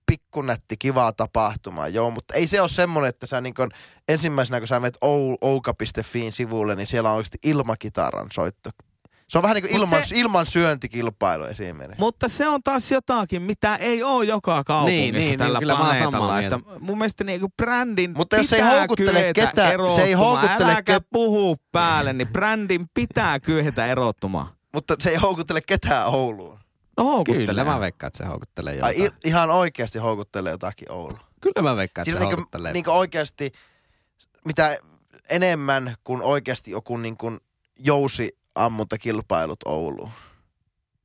[0.07, 3.71] pikkunätti, kivaa tapahtumaa, joo, mutta ei se ole semmoinen, että sä niin kun,
[4.09, 8.71] ensimmäisenä kun sä menet ou, ouka.fiin sivulle, niin siellä on oikeasti ilmakitaran soitto.
[9.33, 12.01] Se on vähän niin kuin Mut ilman, se- ilman syöntikilpailu esimerkiksi.
[12.01, 16.41] Mutta se on taas jotakin, mitä ei ole joka kaupungissa Niin, niin, tällä niin, planeetalla.
[16.41, 20.73] Että mun mielestä niinku brändin Mutta jos se ei pitää houkuttele ketään- se ei houkuttele
[20.73, 24.47] Äläkä ket- puhu päälle, niin brändin pitää kyetä erottumaan.
[24.75, 26.59] Mutta se ei houkuttele ketään Ouluun.
[26.97, 27.47] No houkuttelee.
[27.47, 29.13] Kyllä mä veikkaan, että se houkuttelee Ai, jotain.
[29.25, 31.19] i- ihan oikeasti houkuttelee jotakin Oulu.
[31.41, 32.73] Kyllä mä veikkaan, että Siis se niin houkuttelee.
[32.73, 33.53] niin oikeasti,
[34.45, 34.77] mitä
[35.31, 37.39] enemmän kuin oikeasti joku niin kuin
[37.79, 40.11] jousi ammuntakilpailut Ouluun.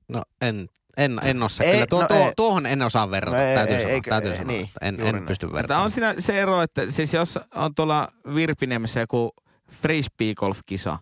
[0.08, 1.66] No en, en, en osaa.
[1.66, 2.32] Ei, Kyllä tuo, no tuo, ei.
[2.36, 3.38] tuohon en osaa verrata.
[3.38, 5.86] No ei, täytyy ei, sanoa, eikä- täytyy ei, sanoa niin, en, en pysty Mutta verraamaan.
[5.86, 9.32] on siinä se ero, että siis jos on tuolla Virpiniemessä joku
[9.72, 10.98] frisbee-golf-kisa,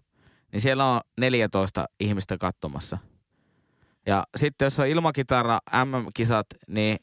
[0.51, 2.97] niin siellä on 14 ihmistä katsomassa.
[4.07, 6.97] Ja sitten jos on ilmakitara MM-kisat, niin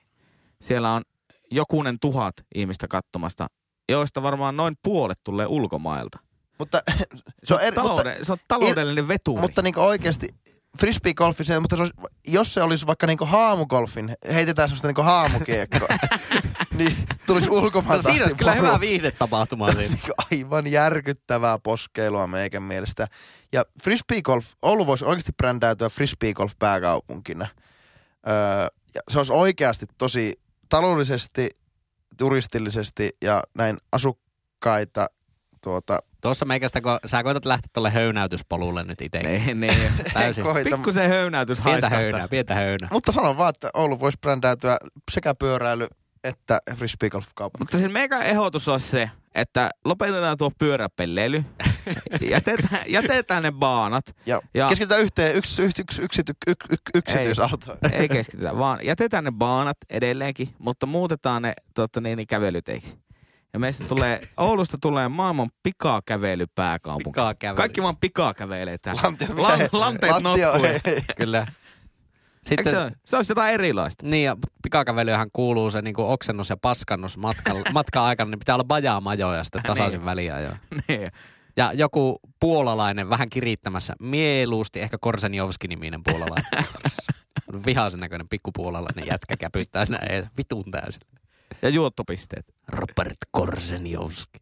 [0.62, 1.02] siellä on
[1.50, 3.46] jokunen tuhat ihmistä katsomasta,
[3.88, 6.18] joista varmaan noin puolet tulee ulkomailta.
[6.58, 6.82] Mutta
[7.44, 9.40] se on, eri, mutta, Talouden, se on taloudellinen veturi.
[9.40, 10.28] mutta niin oikeasti
[10.78, 11.94] frisbee-golfi, se, mutta se olisi,
[12.26, 15.88] jos se olisi vaikka niin haamugolfin, heitetään semmoista niin haamukiekkoa,
[16.78, 19.66] niin tulisi No, ulkomailta siinä olisi kyllä hyvä viihdetapahtuma.
[19.66, 19.98] Niin
[20.32, 23.06] aivan järkyttävää poskeilua meikän mielestä.
[23.52, 27.46] Ja frisbee golf, Oulu voisi oikeasti brändäytyä frisbee golf pääkaupunkina.
[28.28, 31.50] Öö, ja se olisi oikeasti tosi taloudellisesti,
[32.16, 35.06] turistillisesti ja näin asukkaita
[35.64, 39.22] tuota, Tuossa meikästä, kun sä koetat lähteä tuolle höynäytyspolulle nyt itse.
[39.22, 39.92] niin, niin.
[40.14, 40.44] Täysin.
[40.44, 40.77] koita.
[40.77, 42.88] Pikkusen höynäytys Pientä höynää, pientä höynää.
[42.92, 44.77] Mutta sanon vaan, että Oulu voisi brändäytyä
[45.11, 45.88] sekä pyöräily
[46.25, 47.27] että frisbee golf.
[47.59, 51.44] Mutta siis meikä ehdotus on se, että lopetetaan tuo pyöräpelleily
[52.31, 54.05] jätetään, jätetään ne baanat.
[54.27, 57.79] Ja, Ja- keskitytään yhteen yksi, yksi, yksi, yksi, yksi, yksi, yksityisautoon.
[57.92, 62.98] Ei keskitytä, vaan jätetään ne baanat edelleenkin, mutta muutetaan ne totta, niin, niin kävelyteiksi.
[63.52, 67.10] Ja meistä tulee, Oulusta tulee maailman pikakävelypääkaupunki.
[67.10, 67.56] Pikaa kävely.
[67.56, 69.02] Kaikki vaan pikaa kävelee täällä.
[69.04, 70.14] Lantiot, Lan- lanteet
[70.84, 71.02] ei.
[71.16, 71.46] Kyllä.
[72.50, 74.06] Eikö Sitten, se, se olisi jotain erilaista.
[74.06, 78.64] Niin, ja pikakävelyhän kuuluu se niin oksennus ja paskannus matkan, matkan aikana, niin pitää olla
[78.64, 80.04] bajaamajoja sitten tasaisin Niin.
[80.04, 80.50] väliä jo.
[80.88, 81.10] Niin.
[81.56, 86.64] Ja joku puolalainen vähän kirittämässä, mieluusti ehkä Korsenjovski-niminen puolalainen.
[87.66, 91.00] Vihaisen näköinen pikkupuolalainen jätkä käpyttää ees vitun täysin.
[91.62, 92.54] Ja juottopisteet.
[92.68, 94.38] Robert Korsenjovski.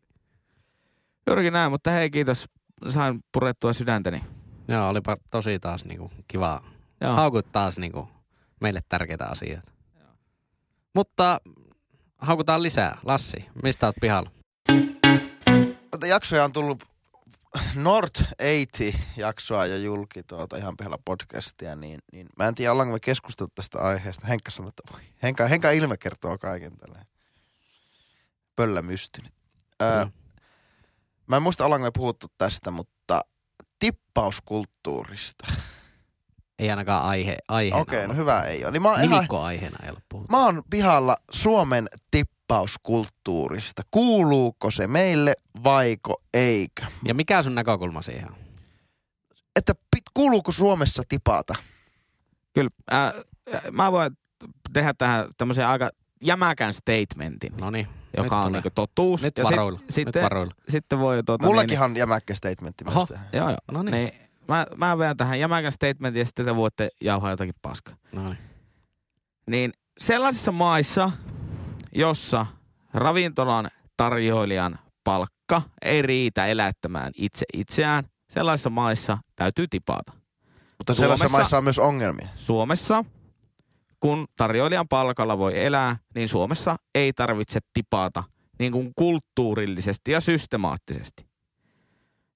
[1.26, 2.48] Juurikin näin, mutta hei kiitos.
[2.88, 4.24] Sain purettua sydäntäni.
[4.68, 6.62] Joo, olipa tosi taas niinku kiva.
[7.00, 7.12] Joo.
[7.14, 8.08] Haukut taas niinku
[8.60, 9.72] meille tärkeitä asioita.
[10.94, 11.40] Mutta
[12.18, 12.98] haukutaan lisää.
[13.04, 14.30] Lassi, mistä oot pihalla?
[15.90, 16.84] Tätä jaksoja on tullut
[17.74, 22.92] North 80 jaksoa jo julki tuota ihan pihalla podcastia, niin, niin mä en tiedä, ollaanko
[22.92, 24.26] me keskustellut tästä aiheesta.
[24.26, 27.06] Henkka sanoi, että voi, Henka, Henka ilme kertoo kaiken tälleen.
[28.56, 29.32] Pöllä mystynyt.
[29.82, 30.12] Öö, Mm.
[31.26, 33.20] mä en muista, ollaanko me puhuttu tästä, mutta
[33.78, 35.46] tippauskulttuurista.
[36.58, 38.72] Ei ainakaan aihe, aiheena Okei, okay, no hyvä ei ole.
[38.72, 40.32] Niin mä, oon ihan, Nimikko-aiheena ei ole puhuttu.
[40.36, 41.88] mä oon pihalla Suomen
[42.50, 43.82] tippauskulttuurista.
[43.90, 45.34] Kuuluuko se meille
[45.64, 46.82] vaiko eikö?
[47.04, 48.36] Ja mikä sun näkökulma siihen on?
[49.56, 51.54] Että pit, kuuluuko Suomessa tipata?
[52.54, 53.12] Kyllä, äh,
[53.72, 54.12] mä voin
[54.72, 55.90] tehdä tähän tämmöisen aika
[56.22, 57.86] jämäkän statementin, No niin,
[58.16, 59.22] joka nyt on niinku totuus.
[59.22, 59.78] nyt ja sit- varoilla.
[59.80, 60.54] Nyt sitten, varoilla.
[60.68, 61.22] sitten voi...
[61.26, 63.06] Tuota, Mullakinhan on jämäkkä statementti Oho.
[63.10, 63.20] myös.
[63.20, 63.58] Niin, joo, joo.
[63.72, 63.92] No niin.
[63.92, 64.12] Niin,
[64.48, 67.94] mä, mä vedän tähän jämäkän statementin ja sitten te voitte jauhaa jotakin paskaa.
[68.12, 68.38] No niin.
[69.46, 71.10] Niin sellaisissa maissa,
[71.94, 72.46] jossa
[72.94, 80.12] ravintolan tarjoilijan palkka ei riitä elättämään itse itseään, sellaisissa maissa täytyy tipata.
[80.78, 82.28] Mutta sellaisissa maissa on myös ongelmia.
[82.34, 83.04] Suomessa,
[84.00, 88.24] kun tarjoilijan palkalla voi elää, niin Suomessa ei tarvitse tipata
[88.58, 91.26] niin kuin kulttuurillisesti ja systemaattisesti.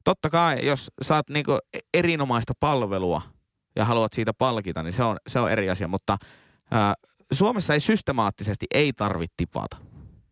[0.05, 1.59] Totta kai, jos saat niin kuin
[1.95, 3.23] erinomaista palvelua
[3.77, 6.17] ja haluat siitä palkita, niin se on, se on eri asia, mutta
[6.71, 6.95] ää,
[7.33, 9.77] Suomessa ei systemaattisesti ei tarvitse tipata.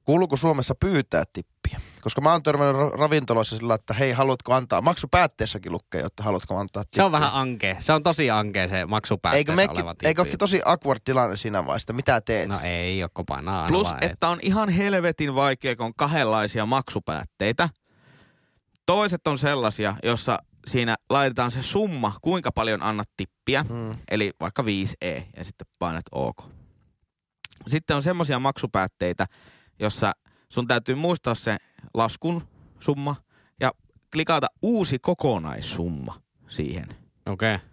[0.04, 1.80] Kuuluuko Suomessa pyytää tippiä?
[2.00, 6.56] Koska mä oon törmännyt ra- ravintoloissa sillä, että hei, haluatko antaa, maksupäätteessäkin lukee, että haluatko
[6.58, 6.96] antaa tippiä.
[6.96, 7.76] Se on vähän ankea.
[7.78, 10.06] Se on tosi ankea se Eikö, maksupäätteessä mekin, oleva tippi.
[10.06, 12.48] eikö olekin tosi awkward tilanne siinä vaiheessa, mitä teet?
[12.48, 15.92] No ei, joko painaa aina Plus, vaan, et- että on ihan helvetin vaikea, kun on
[15.96, 17.68] kahdenlaisia maksupäätteitä.
[18.86, 23.96] Toiset on sellaisia, jossa siinä laitetaan se summa, kuinka paljon annat tippiä, Mm.
[24.10, 26.36] eli vaikka 5E, ja sitten painat OK.
[27.66, 29.26] Sitten on semmoisia maksupäätteitä,
[29.78, 30.12] jossa
[30.48, 31.56] sun täytyy muistaa se
[31.94, 32.48] laskun
[32.80, 33.16] summa
[33.60, 33.72] ja
[34.12, 36.86] klikata uusi kokonaissumma siihen.
[37.26, 37.54] Okei.
[37.54, 37.68] Okay.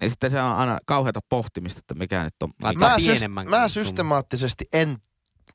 [0.00, 2.52] Ja sitten se on aina kauheata pohtimista, että mikä nyt on.
[2.62, 4.96] Laittaa Mä, pienemmän mä systemaattisesti en,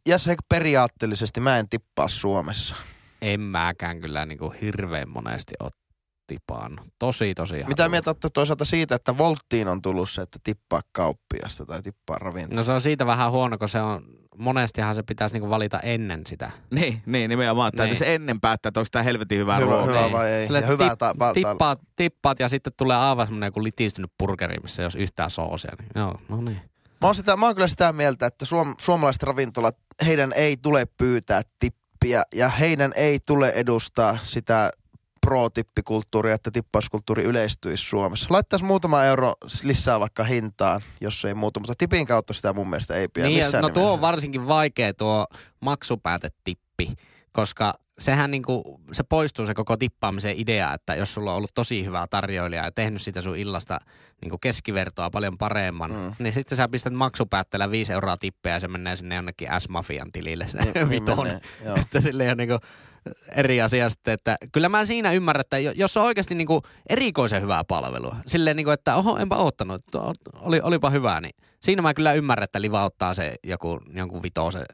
[0.06, 2.76] ja se periaatteellisesti mä en tippaa Suomessa.
[3.22, 5.72] En mäkään kyllä niin kuin hirveän monesti ole
[6.28, 6.88] tipannut.
[7.00, 7.92] Tosi, tosi Mitä harvoin.
[7.92, 12.56] mieltä olette toisaalta siitä, että Volttiin on tullut se, että tippaa kauppiasta tai tippaa ravintoa?
[12.58, 14.04] No se on siitä vähän huono, kun se on,
[14.38, 16.52] monestihan se pitäisi niinku valita ennen sitä.
[16.72, 17.70] Niin, niin nimenomaan.
[17.72, 17.78] Niin.
[17.78, 19.86] Täytyisi ennen päättää, että onko tämä helvetin hyvä, hyvä, ruoka.
[19.86, 20.12] hyvä Ei.
[20.12, 20.46] vai ei?
[20.46, 24.58] Sille Ja hyvää ta- ta- Tippaat, tippaat ja sitten tulee aivan semmoinen joku litistynyt burgeri,
[24.64, 25.72] missä ei olisi yhtään soosia.
[25.80, 26.62] Niin, joo, no niin.
[27.02, 30.86] Mä oon, sitä, mä oon kyllä sitä mieltä, että suom, suomalaiset ravintolat, heidän ei tule
[30.98, 34.72] pyytää tippiä ja heidän ei tule edustaa sitä
[35.26, 38.28] pro-tippikulttuuria, että tippauskulttuuri yleistyisi Suomessa.
[38.30, 39.34] Laittaisi muutama euro
[39.64, 43.44] lisää vaikka hintaan, jos ei muuta, mutta tipin kautta sitä mun mielestä ei pidä niin,
[43.44, 43.94] missään no tuo nimessä.
[43.94, 45.28] on varsinkin vaikea tuo
[45.60, 46.94] maksupäätetippi,
[47.32, 51.86] koska sehän niinku, se poistuu se koko tippaamisen idea, että jos sulla on ollut tosi
[51.86, 53.80] hyvä tarjoilija ja tehnyt sitä sun illasta
[54.22, 55.98] niinku keskivertoa paljon paremman, Mm.
[55.98, 56.14] mm.
[56.20, 60.48] niin sitten sä pistät maksupäätteellä 5 euroa tippeä ja se menee sinne jonnekin S-mafian tilille
[60.48, 61.76] se Niin- niin menee, joo.
[61.76, 62.60] Että sille on niinku
[63.36, 67.42] eri asia sitten, että kyllä mä siinä ymmärrän, että jo- jos on oikeasti niinku erikoisen
[67.42, 69.84] hyvää palvelua, silleen niinku, että oho, enpä oottanut,
[70.34, 74.66] oli, olipa hyvää, niin siinä mä kyllä ymmärrän, että livauttaa se joku, jonkun vitose,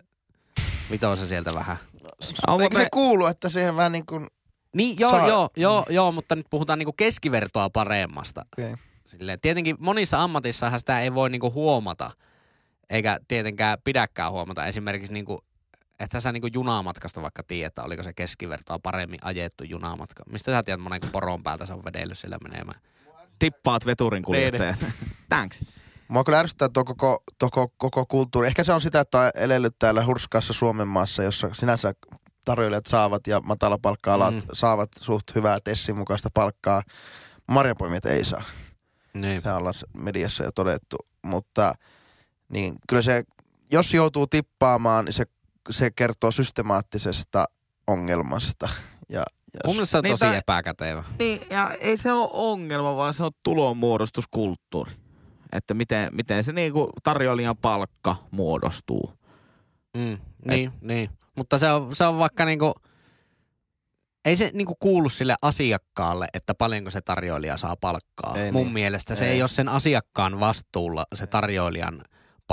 [0.91, 1.77] vitose sieltä vähän.
[2.47, 4.27] On, Eikö mutta se kuulu, että siihen vähän niin kuin...
[4.75, 8.45] Niin, joo, Saa- joo, joo, joo, mutta nyt puhutaan niinku keskivertoa paremmasta.
[8.59, 8.75] Okay.
[9.05, 12.11] Silleen, tietenkin monissa ammatissahan sitä ei voi niinku huomata,
[12.89, 14.65] eikä tietenkään pidäkään huomata.
[14.65, 15.43] Esimerkiksi niinku,
[16.03, 20.23] että sä niinku junamatkasta vaikka tiedät, että oliko se keskivertoa paremmin ajettu junamatka.
[20.31, 22.81] Mistä sä tiedät monen poron päältä se on vedellyt sillä menemään?
[23.41, 24.75] tippaat veturin kuljettajan.
[24.81, 24.93] Niin,
[25.29, 25.59] Thanks.
[26.07, 28.47] Mua kyllä ärsyttää tuo koko, tuo koko, koko kulttuuri.
[28.47, 31.93] Ehkä se on sitä, että on elellyt täällä hurskaassa Suomen maassa, jossa sinänsä
[32.45, 34.39] tarjoilijat saavat ja matalapalkka-alat Mm.
[34.39, 34.47] mm.
[34.53, 36.81] saavat suht hyvää tessin mukaista palkkaa.
[37.47, 38.43] Marjapoimijat ei saa.
[39.13, 39.41] Niin.
[39.41, 40.97] Se ollaan mediassa jo todettu.
[41.21, 41.73] Mutta
[42.49, 43.23] niin kyllä se,
[43.71, 45.25] jos joutuu tippaamaan, niin se,
[45.69, 47.45] se kertoo systemaattisesta
[47.87, 48.69] ongelmasta.
[49.09, 49.19] Ja,
[49.53, 51.03] ja Mun mielestä se on Niin, tosi tai- epäkätevä.
[51.19, 54.91] Niin, ja ei se ole ongelma, vaan se on tulonmuodostuskulttuuri.
[55.51, 59.13] Että miten, miten se niinku tarjoilijan palkka muodostuu.
[59.97, 61.09] Mm, niin, niin.
[61.35, 62.73] Mutta se on, se on vaikka niinku,
[64.25, 68.35] ei se niinku kuulu sille asiakkaalle, että paljonko se tarjoilija saa palkkaa.
[68.37, 68.73] Ei Mun niin.
[68.73, 69.31] mielestä se Ei.
[69.31, 72.01] ei ole sen asiakkaan vastuulla se tarjoilijan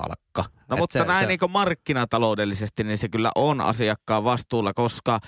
[0.00, 0.44] palkka.
[0.68, 5.20] No Et mutta se, näin se, niinku markkinataloudellisesti, niin se kyllä on asiakkaan vastuulla, koska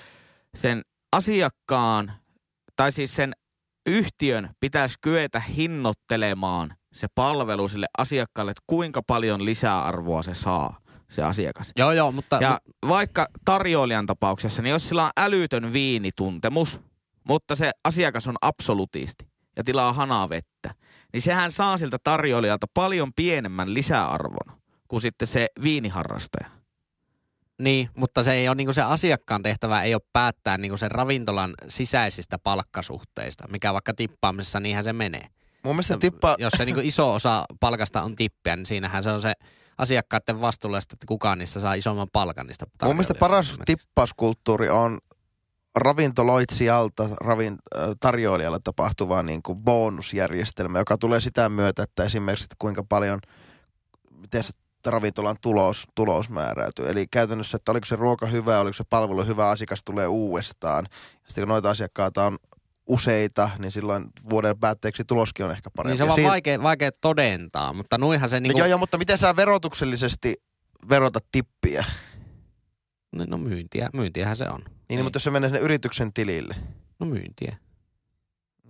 [0.55, 0.81] sen
[1.11, 2.13] asiakkaan,
[2.75, 3.33] tai siis sen
[3.85, 10.77] yhtiön pitäisi kyetä hinnoittelemaan se palvelu sille asiakkaalle, että kuinka paljon lisäarvoa se saa,
[11.09, 11.71] se asiakas.
[11.77, 16.81] Joo, joo, mutta Ja vaikka tarjoilijan tapauksessa, niin jos sillä on älytön viinituntemus,
[17.27, 20.75] mutta se asiakas on absolutisti ja tilaa hanaa vettä,
[21.13, 24.60] niin sehän saa siltä tarjoilijalta paljon pienemmän lisäarvon
[24.91, 26.49] kuin sitten se viiniharrastaja.
[27.59, 31.53] Niin, mutta se ei ole niinku se asiakkaan tehtävä ei ole päättää niinku sen ravintolan
[31.67, 35.27] sisäisistä palkkasuhteista, mikä vaikka tippaamisessa niinhän se menee.
[35.63, 39.21] mun mielestä tippa, Jos se niinku iso osa palkasta on tippiä, niin siinähän se on
[39.21, 39.33] se
[39.77, 43.77] asiakkaiden vastuulla, että kukaan niistä saa isomman palkan niistä mun mielestä paras esimerkiksi.
[43.77, 44.97] tippauskulttuuri on
[45.75, 47.57] ravintoloitsijalta ravin,
[47.99, 53.19] tarjoilijalle tapahtuva niin kuin bonusjärjestelmä, joka tulee sitä myötä, että esimerkiksi että kuinka paljon,
[54.11, 54.51] miten se
[54.89, 56.89] ravintolan tulos, tulos määräytyy.
[56.89, 60.85] Eli käytännössä, että oliko se ruoka hyvä, oliko se palvelu hyvä, asiakas tulee uudestaan.
[61.27, 62.37] Sitten kun noita asiakkaita on
[62.87, 65.91] useita, niin silloin vuoden päätteeksi tuloskin on ehkä parempi.
[65.91, 68.77] Niin se on vaan siinä- vaikea, vaikea todentaa, mutta nuihan se No niinku, joo, joo,
[68.77, 70.35] mutta miten sä verotuksellisesti
[70.89, 71.85] verotat tippiä?
[73.11, 74.61] no, no myyntiä, myyntiähän se on.
[74.61, 75.03] Niin, niin.
[75.03, 76.55] mutta jos se menee sinne yrityksen tilille.
[76.99, 77.57] No myyntiä.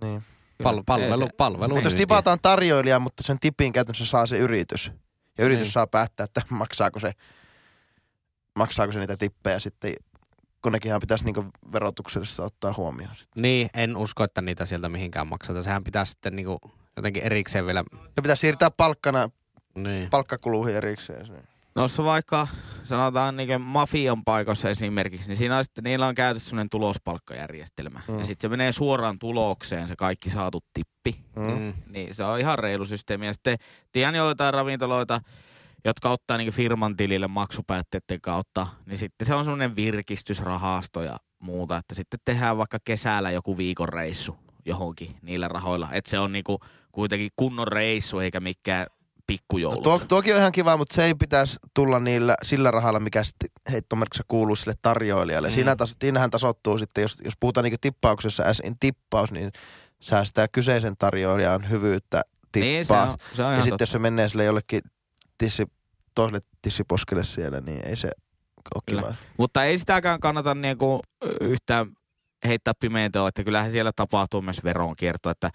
[0.02, 0.22] Niin.
[0.62, 4.90] Pal- palvelu, palvelu Mutta jos tipataan tarjoilija, mutta sen tipin käytännössä saa se yritys.
[5.38, 5.72] Ja yritys Niin.
[5.72, 7.12] saa päättää, että maksaako se,
[8.58, 9.94] maksaako se niitä tippejä sitten,
[10.62, 13.16] kun nekinhan pitäisi niinku verotuksellisesti ottaa huomioon.
[13.16, 13.42] Sitten.
[13.42, 15.62] Niin, en usko, että niitä sieltä mihinkään maksata.
[15.62, 16.58] Sehän pitää sitten niinku
[16.96, 19.30] jotenkin erikseen vielä, Ne pitää siirtää palkkana,
[19.74, 20.10] niin.
[20.10, 21.26] palkkakuluihin erikseen.
[21.26, 21.32] se.
[21.74, 22.48] No jos vaikka
[22.84, 28.00] sanotaan niin mafian paikoissa esimerkiksi, niin siinä on sitten, niillä on käytössä sellainen tulospalkkajärjestelmä.
[28.08, 28.18] Mm.
[28.18, 31.24] Ja sitten se menee suoraan tulokseen, se kaikki saatu tippi.
[31.36, 31.58] Mm.
[31.58, 31.72] Mm.
[31.88, 33.26] Niin se on ihan reilu systeemi.
[33.26, 33.56] Ja sitten
[33.92, 35.20] tiedän joitain ravintoloita,
[35.84, 41.76] jotka ottaa niin firman tilille maksupäätteiden kautta, niin sitten se on semmoinen virkistysrahasto ja muuta,
[41.76, 45.88] että sitten tehdään vaikka kesällä joku viikon reissu johonkin niillä rahoilla.
[45.92, 46.60] Että se on niinku
[46.92, 48.86] kuitenkin kunnon reissu eikä mikään
[49.22, 49.82] No, pikkujoulut.
[49.82, 53.22] tuo, tuokin on ihan kiva, mutta se ei pitäisi tulla niillä, sillä rahalla, mikä
[53.70, 55.48] heittomerkissä kuuluu sille tarjoilijalle.
[55.48, 55.52] Mm.
[55.52, 59.50] Siinä tas, siinähän tasottuu sitten, jos, jos puhutaan niinku tippauksessa as in tippaus, niin
[60.00, 62.22] säästää kyseisen tarjoilijan hyvyyttä
[62.56, 63.10] niin, se tippaa.
[63.10, 64.80] on, se on ja sitten jos se menee sille jollekin
[65.38, 65.64] tissi,
[66.14, 68.10] toiselle tissiposkelle siellä, niin ei se
[68.74, 69.02] ole Kyllä.
[69.02, 69.14] kiva.
[69.38, 71.00] Mutta ei sitäkään kannata niinku
[71.40, 71.86] yhtään
[72.46, 75.50] heittää pimeäntoa, että kyllähän siellä tapahtuu myös veronkierto, että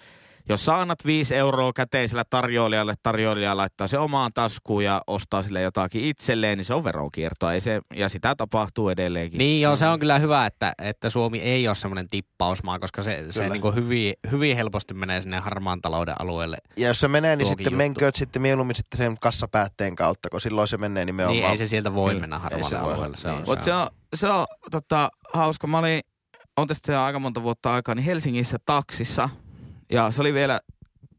[0.49, 5.62] jos sä annat 5 euroa käteisellä tarjoilijalle, tarjoilija laittaa se omaan taskuun ja ostaa sille
[5.62, 7.53] jotakin itselleen, niin se on veronkiertoa.
[7.53, 9.38] Ei se, ja sitä tapahtuu edelleenkin.
[9.38, 13.25] Niin joo, se on kyllä hyvä, että, että Suomi ei ole semmoinen tippausmaa, koska se,
[13.29, 13.53] se Kyllä.
[13.53, 16.57] niinku hyvin, hyvin helposti menee sinne harmaan talouden alueelle.
[16.77, 17.77] Ja jos se menee, niin sitten juttu.
[17.77, 21.38] menkööt sitten mieluummin sitten sen kassapäätteen kautta, kun silloin se menee nimenomaan.
[21.41, 22.21] Niin ei se sieltä voi Kyllä.
[22.21, 23.17] mennä harmaalle se alueelle.
[23.17, 23.45] Se on, Niin.
[23.45, 25.67] Mutta se on, se on tota, hauska.
[25.67, 26.01] Mä olin,
[26.57, 29.29] on tästä aika monta vuotta aikaa, niin Helsingissä taksissa.
[29.91, 30.60] Ja se oli vielä,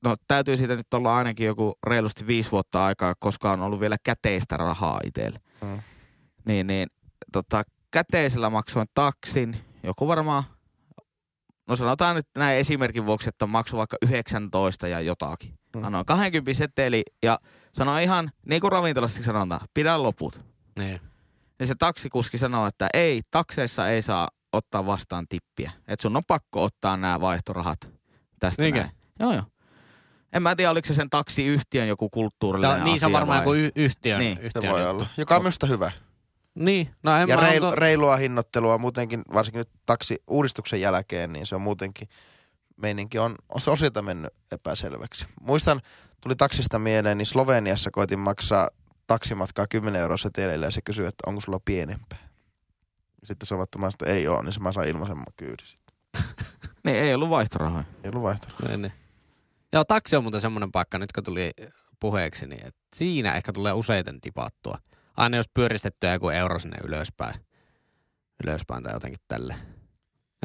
[0.05, 3.97] no täytyy siitä nyt olla ainakin joku reilusti viisi vuotta aikaa, koska on ollut vielä
[4.03, 5.41] käteistä rahaa itselle.
[5.61, 5.83] Mm.
[6.45, 6.89] Niin, niin
[7.33, 10.45] tota, käteisellä maksoin taksin, joku varmaan,
[11.69, 15.59] no sanotaan nyt näin esimerkin vuoksi, että maksu vaikka 19 ja jotakin.
[15.77, 15.85] Mm.
[15.85, 17.39] Annoin 20 seteli ja
[17.73, 20.41] sanoin ihan, niin kuin ravintolassa sanotaan, pidä loput.
[20.79, 21.01] niin.
[21.59, 25.73] Niin se taksikuski sanoi, että ei, takseissa ei saa ottaa vastaan tippiä.
[25.89, 27.98] Että sun on pakko ottaa nämä vaihtorahat
[28.41, 28.81] tästä Niinkö?
[28.81, 28.91] näin.
[29.21, 29.43] Joo, joo.
[30.33, 33.45] En mä tiedä, oliko se sen taksiyhtiön joku kulttuurillinen No, niin se on asia varmaan
[33.45, 34.91] vai- joku y- yhtiön, Niin, Se yhtiön voi juttu.
[34.97, 35.07] olla.
[35.17, 35.93] Joka on minusta hyvä.
[36.55, 41.47] Niin, no en Ja mä reil, onko- reilua hinnoittelua muutenkin, varsinkin nyt taksi-uudistuksen jälkeen, niin
[41.47, 42.09] se on muutenkin,
[42.77, 45.27] meininki on, on se osilta mennyt epäselväksi.
[45.41, 45.81] Muistan,
[46.21, 48.69] tuli taksista mieleen, niin Sloveniassa koitin maksaa
[49.07, 52.29] taksimatkaa 10 euroa seteleillä ja se kysyi, että onko sulla pienempää.
[53.25, 55.67] Sitten sanoin, että ei ole, niin se mä sain ilmaisen kyydin.
[55.67, 55.95] sitten.
[56.93, 57.85] Niin, ei ollut vaihtorahoja.
[58.05, 58.69] Ei ollut vaihtoehtoja.
[58.69, 58.93] Niin, niin.
[59.73, 61.51] Joo, taksi on muuten semmoinen paikka, nyt kun tuli
[62.01, 64.79] puheeksi, niin että siinä ehkä tulee useiten tipattua.
[65.17, 67.35] Aina jos pyöristettyä joku euro sinne ylöspäin.
[68.45, 69.57] ylöspäin tai jotenkin tälle.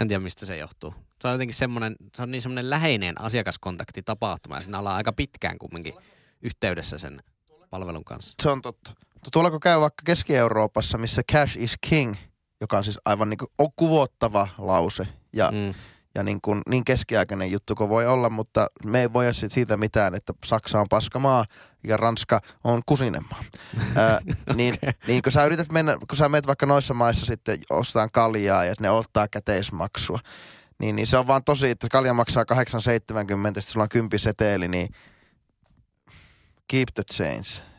[0.01, 0.93] En tiedä, mistä se johtuu.
[1.21, 5.13] Se on jotenkin semmoinen, se on niin semmoinen läheinen asiakaskontakti tapahtuma ja siinä ollaan aika
[5.13, 5.93] pitkään kumminkin
[6.41, 7.23] yhteydessä sen
[7.69, 8.33] palvelun kanssa.
[8.41, 8.91] Se on totta.
[9.13, 12.15] Mutta tuolla kun käy vaikka Keski-Euroopassa, missä cash is king,
[12.61, 15.73] joka on siis aivan niin kuin kuvottava lause ja, mm.
[16.16, 20.16] Ja niin, kuin, niin keskiaikainen juttu kuin voi olla, mutta me ei voi siitä mitään,
[20.16, 21.45] että Saksa on paskamaa
[21.88, 23.43] ja Ranska on kusinemaa.
[23.95, 24.20] Ää,
[24.55, 28.66] niin, niin kun sä yrität mennä, kun sä menet vaikka noissa maissa sitten ostaan kaljaa
[28.66, 30.20] ja ne ottaa käteismaksua,
[30.80, 32.57] niin, niin se on vaan tosi, että kalja maksaa 8,70,
[33.45, 34.88] sitten sulla on kympi seteli, niin
[36.68, 37.74] keep the change.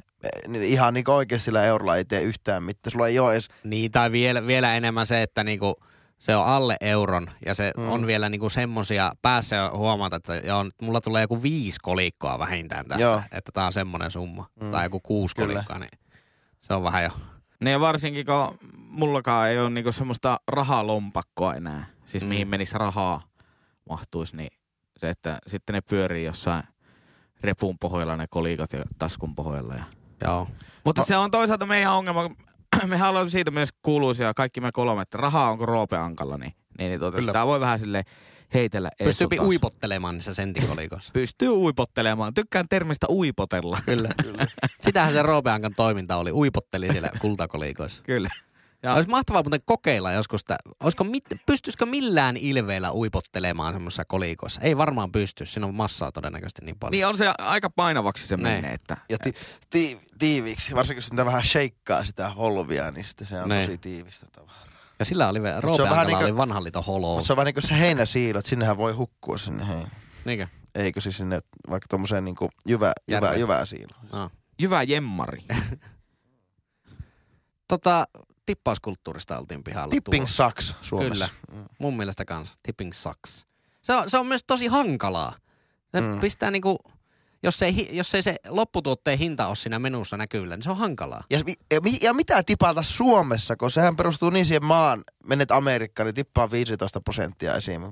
[0.48, 2.92] Niin Ihan niin oikeasti sillä eurolla ei tee yhtään mitään.
[2.92, 5.76] Sulla ei ole edes, Niin, tai vielä, vielä enemmän se, että niinku,
[6.24, 7.88] se on alle euron ja se Mm.
[7.92, 13.02] on vielä niinku semmosia, päässä huomata, että joo, mulla tulee joku viisi kolikkoa vähintään tästä,
[13.04, 13.22] Joo.
[13.32, 14.46] että tää on semmonen summa.
[14.60, 14.66] Mm.
[14.66, 14.72] Mm.
[14.72, 15.48] Tai joku kuusi Kyllä.
[15.52, 15.98] kolikkoa, niin
[16.60, 17.10] se on vähän jo.
[17.60, 18.58] Niin ja varsinkin kun
[18.88, 21.86] mullakaan ei ole niinku semmoista rahalompakkoa enää.
[22.06, 22.28] Siis Mm.
[22.28, 23.22] mihin menisi rahaa
[23.90, 24.50] mahtuisi, niin
[24.98, 26.62] se, että sitten ne pyörii jossain
[27.40, 29.74] repun pohjalla ne kolikot ja taskun pohjalla.
[29.74, 29.84] Ja.
[30.24, 30.48] Joo.
[30.84, 31.06] Mutta No.
[31.06, 32.30] se on toisaalta meidän ongelma.
[32.86, 36.88] Mehän ollaan siitä myös kuuluisia, kaikki me kolme, että rahaa onko roope ankalla, niin, niin,
[36.88, 37.32] niin tuota, Kyllä.
[37.32, 38.02] sitä voi vähän sille
[38.54, 38.90] heitellä.
[39.04, 41.12] Pystyy uipottelemaan niissä sentikolikoissa.
[41.20, 42.34] Pystyy uipottelemaan.
[42.34, 43.78] Tykkään termistä uipotella.
[43.86, 44.08] Kyllä.
[44.80, 46.32] Sitähän se Roopeankan toiminta oli.
[46.32, 48.02] Uipotteli siellä kultakolikoissa.
[48.02, 48.28] Kyllä.
[48.84, 48.94] Ja-.
[48.94, 54.60] Olisi mahtavaa muuten kokeilla joskus, että olisiko mit, pystyisikö millään ilveellä uipottelemaan semmoisessa kolikoissa?
[54.60, 56.90] Ei varmaan pysty, siinä on massaa todennäköisesti niin paljon.
[56.92, 58.56] Niin on se aika painavaksi se Näin.
[58.56, 59.34] menee, että ja ti,
[59.70, 63.60] ti, tiiviiksi, varsinkin jos sitä vähän sheikkaa sitä holvia, niin sitten se on Niin.
[63.66, 64.64] tosi tiivistä tavaraa.
[64.98, 67.14] Ja sillä oli, vielä- se on vähän Roopeankalla niinku- oli vanhan liiton holo.
[67.14, 69.90] Mutta se on vähän niin kuin se heinäsiilo, että sinnehän voi hukkua sinne heinä.
[70.24, 70.46] Niinkö?
[70.74, 72.36] Eikö siis sinne vaikka tuommoiseen niin
[72.68, 74.06] jyvä, jyvä, jyvää siiloon.
[74.12, 74.30] No.
[74.58, 75.38] jyvä jemmari.
[77.68, 78.06] Tota,
[78.46, 79.90] tippauskulttuurista oltiin pihalla.
[79.90, 80.44] Tipping tuossa.
[80.48, 81.28] sucks Suomessa.
[81.50, 81.68] Kyllä.
[81.78, 82.58] Mun mielestä kanssa.
[82.62, 83.46] Tipping sucks.
[83.82, 85.34] Se on, se on myös tosi hankalaa.
[85.94, 86.06] Se Mm.
[86.06, 86.20] mm.
[86.20, 86.78] pistää niinku,
[87.44, 91.24] jos ei, jos ei se lopputuotteen hinta ole siinä menussa näkyvillä, niin se on hankalaa.
[91.30, 91.40] Ja,
[91.72, 96.50] ja, ja mitä tipata Suomessa, kun sehän perustuu niin siihen maan, menet Amerikkaan, niin tippaa
[96.50, 97.82] 15 prosenttia esim.
[97.82, 97.88] 10-15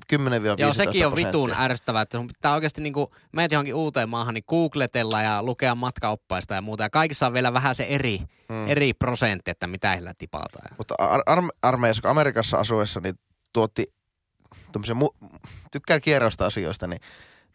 [0.59, 4.45] Joo, sekin on vitun ärsyttävää, että sun pitää oikeasti niinku, meet johonkin uuteen maahan, niin
[4.49, 6.83] googletella ja lukea matkaoppaista ja muuta.
[6.83, 8.55] Ja kaikissa on vielä vähän se eri, Mm.
[8.55, 8.69] mm.
[8.69, 10.75] eri prosentti, että mitä heillä tipataan.
[10.79, 13.15] Mutta ar- ar- armeijassa, kun Amerikassa asuessa, niin
[13.53, 13.87] tuotti
[14.73, 15.39] tuommoisen, mu-
[15.73, 17.01] tykkään kierrosta asioista, niin,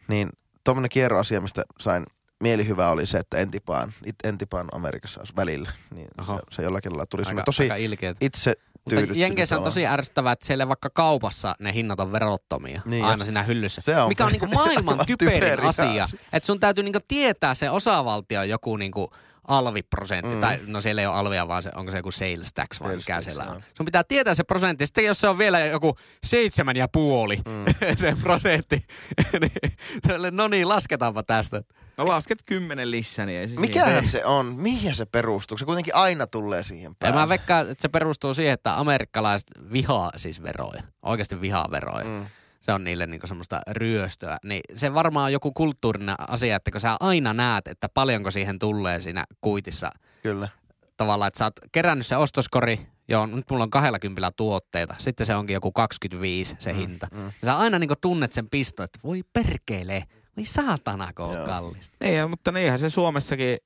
[0.08, 0.28] niin
[0.68, 2.04] tuommoinen kierroasia, mistä sain
[2.42, 5.70] mielihyvää oli se, että entipaan, it, entipaan Amerikassa välillä.
[5.94, 6.40] Niin se, Oho.
[6.50, 8.54] se, jollakin lailla tuli Aika, tosi aika itse
[8.84, 13.24] Mutta Jenkeissä on tosi ärsyttävää, että siellä vaikka kaupassa ne hinnat on verottomia Niin, aina
[13.24, 13.80] siinä hyllyssä.
[13.84, 16.08] Se on mikä on niinku maailman typerin asia.
[16.32, 19.10] Että sun täytyy niinku tietää se osavaltion joku niinku
[19.48, 20.40] alviprosentti, Mm.
[20.40, 23.14] tai no siellä ei ole alvia, vaan se, onko se joku sales tax vai mikä
[23.14, 23.62] tax, siellä on.
[23.76, 24.86] Sun pitää tietää se prosentti.
[24.86, 27.64] Sitten jos se on vielä joku seitsemän ja puoli Mm.
[27.96, 28.84] se prosentti,
[29.40, 31.62] niin no niin, lasketaanpa tästä.
[31.96, 34.46] No lasket kymmenen lisää, niin ei se Mikähän se on?
[34.56, 35.58] Mihin se perustuu?
[35.58, 37.20] Se kuitenkin aina tulee siihen Ja päälle.
[37.20, 40.82] mä veikkaan, että se perustuu siihen, että amerikkalaiset vihaa siis veroja.
[41.02, 42.04] Oikeasti vihaa veroja.
[42.04, 42.26] Mm.
[42.68, 44.38] Se on niille niinku semmoista ryöstöä.
[44.44, 48.58] Niin se varmaan on joku kulttuurinen asia, että kun sä aina näet, että paljonko siihen
[48.58, 49.90] tulee siinä kuitissa
[50.22, 50.48] Kyllä.
[50.96, 55.34] tavallaan, että sä oot kerännyt se ostoskori, joo, nyt mulla on 20 tuotteita, sitten se
[55.34, 57.08] onkin joku 25 se hinta.
[57.12, 57.24] mm.
[57.24, 60.02] Ja sä aina niinku tunnet sen pisto, että voi perkele,
[60.36, 61.46] voi saatana, kun on Joo.
[61.46, 61.96] kallista.
[62.00, 63.56] Niin, mutta niinhän se Suomessakin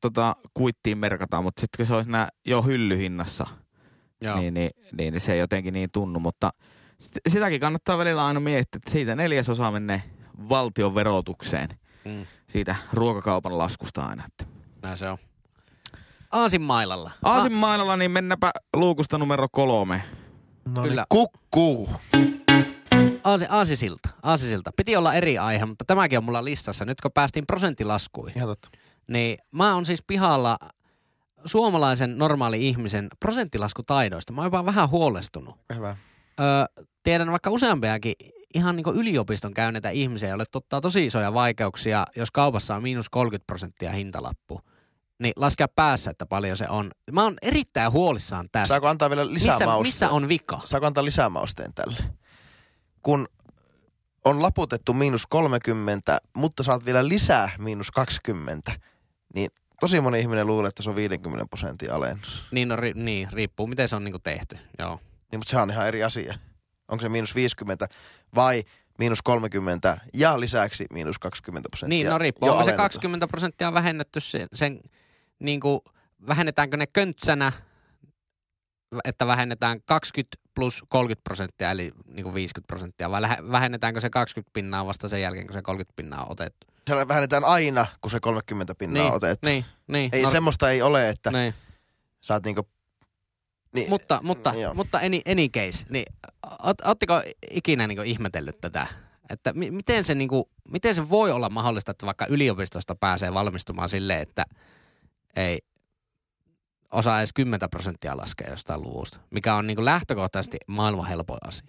[0.00, 3.46] tota, kuittiin merkataan, mutta sitten kun se olisi nää jo hyllyhinnassa,
[4.20, 4.38] Joo.
[4.38, 6.20] niin, niin, niin, se ei jotenkin niin tunnu.
[6.20, 6.52] Mutta
[7.28, 10.02] sitäkin kannattaa välillä aina miettiä, että siitä neljäsosa menee
[10.48, 11.68] valtion verotukseen
[12.04, 14.24] Mm, siitä ruokakaupan laskusta aina.
[14.26, 14.44] Että.
[14.82, 15.18] näin se on.
[16.30, 17.10] Aasin mailalla.
[17.22, 20.02] Aasin mailalla, niin mennäpä luukusta numero kolme.
[20.64, 21.00] No Kyllä.
[21.00, 21.88] Niin, kukkuu.
[23.24, 24.70] Aasi, aasisilta, aasisilta.
[24.76, 26.84] Piti olla eri aihe, mutta tämäkin on mulla listassa.
[26.84, 28.68] Nyt kun päästiin prosenttilaskuihin, Ihan totta.
[29.08, 30.58] niin mä oon siis pihalla
[31.44, 34.32] suomalaisen normaali ihmisen prosenttilaskutaidoista.
[34.32, 35.54] Mä oon jopa vähän huolestunut.
[35.74, 35.96] Hyvä.
[36.40, 38.14] Öö, tiedän vaikka useampiakin
[38.54, 43.46] ihan niin yliopiston käyneitä ihmisiä, joille ottaa tosi isoja vaikeuksia, jos kaupassa on miinus 30
[43.46, 44.60] prosenttia hintalappu.
[45.18, 46.90] Niin laskea päässä, että paljon se on.
[47.12, 48.68] Mä oon erittäin huolissaan tästä.
[48.68, 49.88] Saako antaa vielä lisää missä, mausteen?
[49.88, 50.60] missä on vika?
[50.64, 51.96] Saako antaa lisää mausteen tälle?
[53.02, 53.26] Kun
[54.24, 58.72] on laputettu miinus 30, mutta saat vielä lisää miinus 20,
[59.34, 62.42] niin tosi moni ihminen luulee, että se on 50 prosentin alennus.
[62.50, 64.58] Niin, no, ri, niin, riippuu miten se on niin tehty.
[64.78, 65.00] Joo.
[65.32, 66.34] Niin, mutta sehän on ihan eri asia.
[66.88, 67.88] Onko se miinus 50
[68.34, 68.64] vai
[68.98, 71.98] miinus 30 ja lisäksi miinus 20 prosenttia?
[71.98, 72.48] Niin, no riippuu.
[72.48, 72.84] Onko se alennetaan.
[72.84, 74.80] 20 prosenttia vähennetty sen, sen
[75.38, 75.80] niin kuin,
[76.26, 77.52] vähennetäänkö ne köntsänä
[79.04, 84.50] että vähennetään 20 plus 30 prosenttia, eli niin kuin 50 prosenttia, vai vähennetäänkö se 20
[84.52, 86.66] pinnaa vasta sen jälkeen, kun se 30 pinnaa on otettu?
[86.90, 89.48] Se vähennetään aina, kun se 30 pinnaa niin, on otettu.
[89.48, 90.10] Niin, niin.
[90.12, 91.54] Ei, no, semmoista ei ole, että niin.
[92.20, 92.68] saat niinku...
[93.74, 94.74] Niin, Mutta, mutta, joo.
[94.74, 96.04] mutta any, any case, niin
[96.84, 98.86] ootteko ikinä niin ihmetellyt tätä?
[99.30, 103.34] Että mi- miten, se, niin kuin, miten se voi olla mahdollista, että vaikka yliopistosta pääsee
[103.34, 104.46] valmistumaan silleen, että
[105.36, 105.58] ei
[106.92, 111.66] osaa edes 10 prosenttia laskea jostain luvusta, mikä on niin kuin lähtökohtaisesti maailman helpoin asia.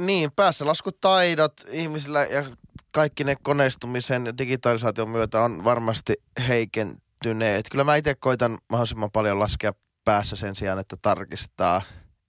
[0.00, 2.44] Niin, päässä laskutaidot ihmisillä ja
[2.90, 6.14] kaikki ne koneistumisen ja digitalisaation myötä on varmasti
[6.48, 7.66] heikentyneet.
[7.70, 9.72] Kyllä mä itse koitan mahdollisimman paljon laskea
[10.04, 11.82] päässä sen sijaan, että tarkistaa.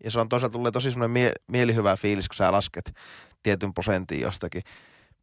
[0.03, 2.93] Ja se on toisaalta tulee tosi semmoinen mie- mielihyvä fiilis, kun sä lasket
[3.43, 4.61] tietyn prosentin jostakin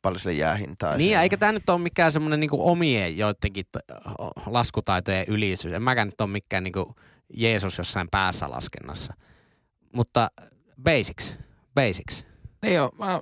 [0.03, 0.97] paljon sille jää hintaa.
[0.97, 3.77] Niin, eikä tämä nyt ole mikään semmoinen niinku omien joidenkin t-
[4.47, 5.75] laskutaitojen ylisyys.
[5.75, 6.95] En mäkään nyt ole mikään niinku
[7.37, 9.15] Jeesus jossain päässä laskennassa.
[9.95, 10.31] Mutta
[10.83, 11.35] basics,
[11.75, 12.25] basics.
[12.63, 13.21] Niin joo, mä,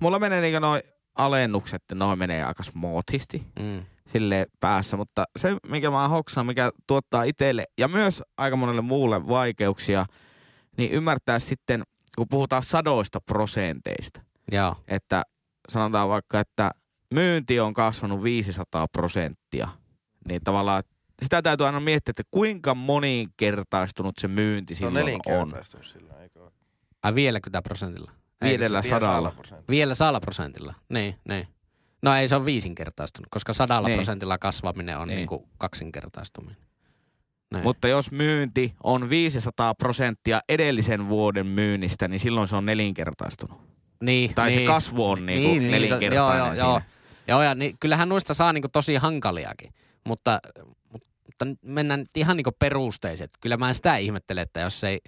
[0.00, 0.82] mulla menee niinku noin
[1.14, 3.82] alennukset, noin menee aika smoothisti Mm.
[4.12, 9.28] Sille päässä, mutta se, mikä mä hoksaan, mikä tuottaa itselle ja myös aika monelle muulle
[9.28, 10.06] vaikeuksia,
[10.76, 11.82] niin ymmärtää sitten,
[12.16, 14.20] kun puhutaan sadoista prosenteista,
[14.52, 14.76] Joo.
[14.88, 15.22] että
[15.68, 16.70] sanotaan vaikka, että
[17.14, 19.68] myynti on kasvanut 500 prosenttia,
[20.28, 20.82] niin tavallaan
[21.22, 25.06] sitä täytyy aina miettiä, että kuinka moninkertaistunut se myynti on silloin on.
[25.06, 26.52] nelinkertaistunut silloin, eikö ole?
[27.02, 28.12] Ai 50 prosentilla?
[28.44, 29.30] Viidellä sadalla.
[29.30, 29.70] prosentilla.
[29.70, 31.48] Vielä sadalla prosentilla, niin, niin.
[32.02, 33.96] No ei se on viisinkertaistunut, koska sadalla Niin.
[33.96, 35.16] prosentilla kasvaminen on Niin.
[35.16, 35.28] niin.
[35.28, 36.56] kuin kaksinkertaistuminen.
[37.54, 37.62] Niin.
[37.62, 43.60] Mutta jos myynti on 500 prosenttia edellisen vuoden myynnistä, niin silloin se on nelinkertaistunut.
[44.02, 44.60] niin, Tai niin.
[44.60, 46.58] se kasvu on niinku Niin, niin, nelinkertainen joo, joo, siinä.
[46.68, 46.80] joo.
[47.28, 49.74] Joo, ja niin, kyllähän noista saa niinku tosi hankaliakin,
[50.06, 50.40] mutta,
[51.26, 53.30] mutta mennään ihan niinku perusteiset.
[53.40, 55.00] Kyllä mä en sitä ihmettele, että jos ei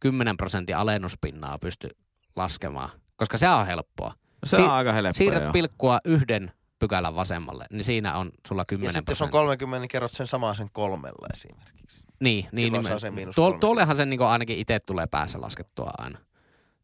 [0.00, 1.88] 10 prosentin alennuspinnaa pysty
[2.36, 4.14] laskemaan, koska se on helppoa.
[4.46, 5.52] Se Si- on aika helppoa, Siirrät joo.
[5.52, 9.88] pilkkua yhden pykälän vasemmalle, niin siinä on sulla Ja 10 sitten jos on 30, niin
[9.88, 12.04] kerrot sen samaan sen kolmella esimerkiksi.
[12.20, 13.60] Niin, niin, Silloin niin miinus tuo, 30.
[13.60, 16.18] tuollehan sen niin ainakin itse tulee päässä laskettua aina.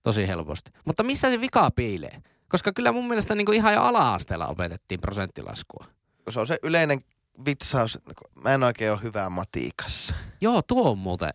[0.02, 0.70] Tosi helposti.
[0.84, 2.22] Mutta missä se vika piilee?
[2.48, 5.84] Koska kyllä mun mielestä niin ihan jo ala-asteella opetettiin prosenttilaskua.
[6.30, 7.04] Se on se yleinen
[7.46, 8.12] vitsaus, että
[8.44, 10.14] mä en oikein ole hyvää matiikassa.
[10.40, 11.30] Joo, tuo on muuten,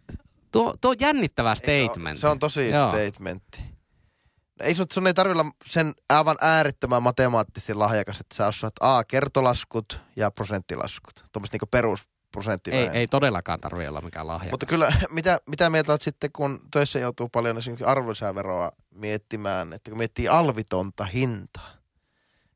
[0.52, 2.18] tuo, tuo on jännittävä statement.
[2.18, 2.90] Se on tosi Joo.
[2.90, 3.62] statementti.
[4.64, 9.04] Ei sun, sun ei tarvitse olla sen aivan äärettömän matemaattisesti lahjakas, että sä osaat A,
[9.04, 11.26] kertolaskut ja prosenttilaskut.
[11.32, 13.00] Tuommoiset niinku ei, perusprosenttivähennykset.
[13.00, 14.52] ei todellakaan tarvitse olla mikään lahja.
[14.52, 19.92] Mutta kyllä, mitä, mitä mieltä olet sitten, kun töissä joutuu paljon esimerkiksi arvonlisäveroa miettimään, että
[19.92, 21.82] kun miettii alvitonta hintaa,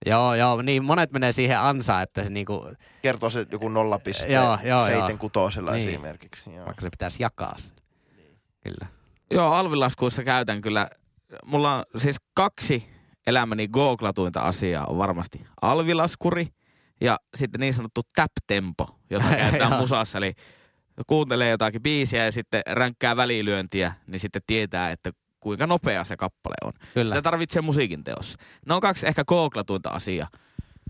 [0.05, 3.71] Joo, joo, niin monet menee siihen ansaan, että se niinku, kertoo se joku
[4.29, 5.07] Joo, joo, joo.
[5.07, 5.89] 0,76 Niin.
[5.89, 6.53] esimerkiksi.
[6.53, 6.65] Joo.
[6.65, 7.71] vaikka se pitäisi jakaa se.
[8.63, 8.87] Kyllä.
[9.31, 10.89] Joo, alvilaskuissa käytän kyllä.
[11.45, 12.89] Mulla on siis kaksi
[13.27, 16.47] elämäni googlatuinta asiaa on varmasti alvilaskuri
[17.01, 20.17] ja sitten niin sanottu tap-tempo, jota käytetään musassa.
[20.17, 20.33] Eli
[21.07, 26.55] kuuntelee jotakin biisiä ja sitten ränkkää välilyöntiä, niin sitten tietää, että kuinka nopea se kappale
[26.63, 26.73] on.
[26.93, 27.05] Kyllä.
[27.15, 28.37] Sitä tarvitsee musiikin teossa.
[28.67, 30.27] Ne on kaksi ehkä googlatuinta asiaa.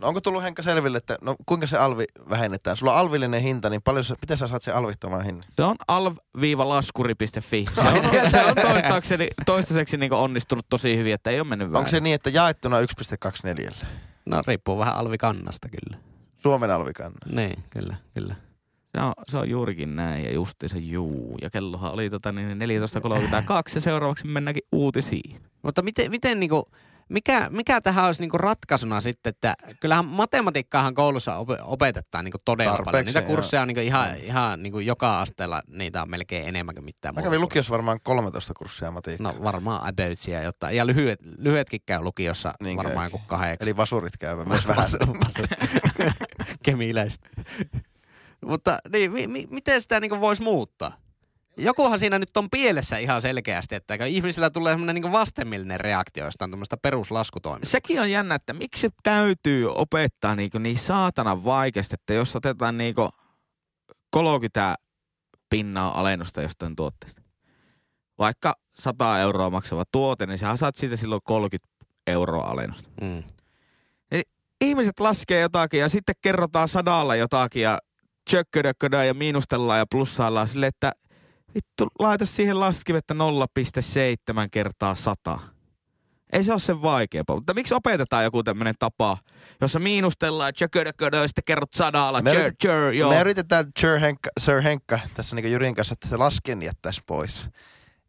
[0.01, 2.77] No onko tullut Henkka selville, että no kuinka se alvi vähennetään?
[2.77, 5.43] Sulla on alvillinen hinta, niin paljon sä, miten sä saat sen alvittoman hinnan?
[5.51, 7.65] Se on alv-laskuri.fi.
[7.75, 11.75] Se on, se on toistaiseksi, toistaiseksi niin onnistunut tosi hyvin, että ei ole mennyt Onko
[11.77, 11.91] väärin.
[11.91, 13.73] se niin, että jaettuna 1,24?
[14.25, 15.97] No riippuu vähän alvikannasta kyllä.
[16.37, 17.17] Suomen alvikanna.
[17.29, 18.35] Niin, kyllä, kyllä.
[18.95, 21.37] Se on, se on juurikin näin ja justiinsa juu.
[21.41, 22.61] Ja kellohan oli tota niin 14.32
[23.75, 25.41] ja seuraavaksi mennäänkin uutisiin.
[25.61, 26.65] Mutta miten, miten niinku,
[27.09, 32.71] mikä, mikä tähän olisi niinku ratkaisuna sitten, että kyllähän matematiikkaahan koulussa op- opetetaan niinku todella
[32.71, 33.05] Tarpeeksi, paljon.
[33.05, 37.15] Niitä kursseja on niinku ihan, ihan niinku joka asteella, niitä on melkein enemmän kuin mitään
[37.15, 39.31] Mä kävin lukiossa varmaan 13 kurssia matiikkaa.
[39.31, 43.67] No varmaan aboutsia, jotta, ja lyhyet, lyhyetkin käy lukiossa Niin varmaan joku kahdeksan.
[43.67, 44.89] Eli vasurit käyvät myös vähän.
[46.63, 47.21] Kemiläiset.
[48.45, 50.97] Mutta niin, mi, mi, miten sitä niinku voisi muuttaa?
[51.57, 56.51] Jokuhan siinä nyt on pielessä ihan selkeästi, että ihmisillä tulee semmoinen niinku vastenmielinen reaktio jostain
[56.51, 57.71] tämmöistä peruslaskutoimista.
[57.71, 63.09] Sekin on jännä, että miksi täytyy opettaa niinku niin saatanan vaikeasti, että jos otetaan niinku
[64.09, 64.75] 30
[65.49, 67.21] pinnaa alennusta jostain tuotteesta.
[68.17, 71.67] Vaikka 100 euroa maksava tuote, niin sä saat siitä silloin 30
[72.07, 72.89] euroa alennusta.
[73.01, 73.23] Mm.
[74.61, 77.79] ihmiset laskee jotakin ja sitten kerrotaan sadalla jotakin ja
[78.29, 80.91] tjökködökködö ja miinustellaan ja plussaillaan sille, että
[81.55, 83.19] vittu laita siihen laskivettä 0,7
[84.51, 85.39] kertaa 100.
[86.33, 87.35] Ei se ole sen vaikeampaa.
[87.35, 89.17] Mutta miksi opetetaan joku tämmöinen tapa,
[89.61, 93.09] jossa miinustellaan tjöködöködö ja sitten kerrot sadalla, Me tjör, tjör, joo.
[93.11, 97.49] Me yritetään Sir Henkka, Sir Henkka tässä niin Jyrin kanssa, että se lasken jättäisi pois.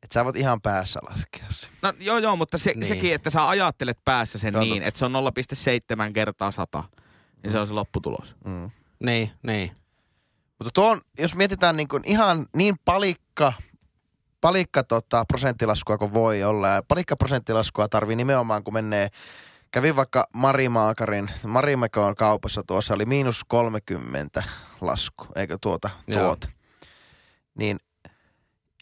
[0.02, 1.66] Että sä voit ihan päässä laskea se.
[1.82, 2.86] No joo joo, mutta se, Niin.
[2.86, 5.12] sekin, että sä ajattelet päässä sen Joo, niin, että se on
[6.06, 6.84] 0,7 kertaa 100,
[7.42, 8.36] niin se on se lopputulos.
[8.44, 8.70] Mm.
[9.02, 9.76] Niin, niin.
[10.58, 13.52] Mutta tuo on, jos mietitään niin kuin ihan niin palikka,
[14.40, 16.68] palikka tota, prosenttilaskua kuin voi olla.
[16.68, 19.08] Ja palikka prosenttilaskua tarvii nimenomaan, kun menee,
[19.70, 24.42] kävin vaikka Marimaakarin, Marimekon kaupassa tuossa oli miinus 30
[24.80, 26.20] lasku, eikö tuota, Joo.
[26.22, 26.48] tuota.
[27.58, 27.78] Niin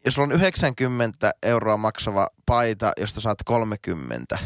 [0.04, 4.38] jos sulla on 90 euroa maksava paita, josta saat 30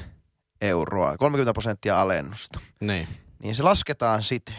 [0.60, 3.08] euroa, 30 prosenttia alennusta, Niin.
[3.42, 4.54] niin se lasketaan siten.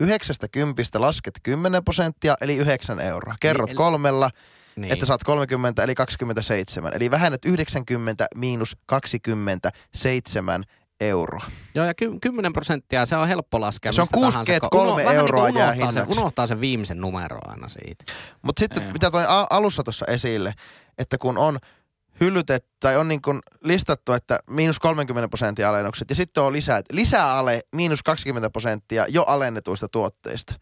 [0.00, 3.34] Yhdeksästä kympistä lasket 10 prosenttia, eli 9 euroa.
[3.40, 4.30] Kerrot Niin, eli- kolmella,
[4.76, 4.92] niin.
[4.92, 6.92] että saat 30, eli 27.
[6.94, 10.64] Eli vähennät 90 miinus 27
[11.00, 11.46] euroa.
[11.74, 13.92] Joo, ja ky- 10 prosenttia, se on helppo laskea.
[13.92, 16.20] Se on mistä tahansa, 63 kun vähän euroa niin jää unohtaa sen, hinnaksi.
[16.20, 18.04] unohtaa sen viimeisen numero aina siitä.
[18.42, 18.92] Mutta sitten, Ei.
[18.92, 20.54] mitä toin a- alussa tuossa esille,
[20.98, 21.58] että kun on
[22.20, 26.82] hyllytetty tai on niin kuin listattu, että miinus 30 prosenttia alennukset ja sitten on lisää,
[26.92, 30.54] lisäale miinus 20 prosenttia jo alennetuista tuotteista,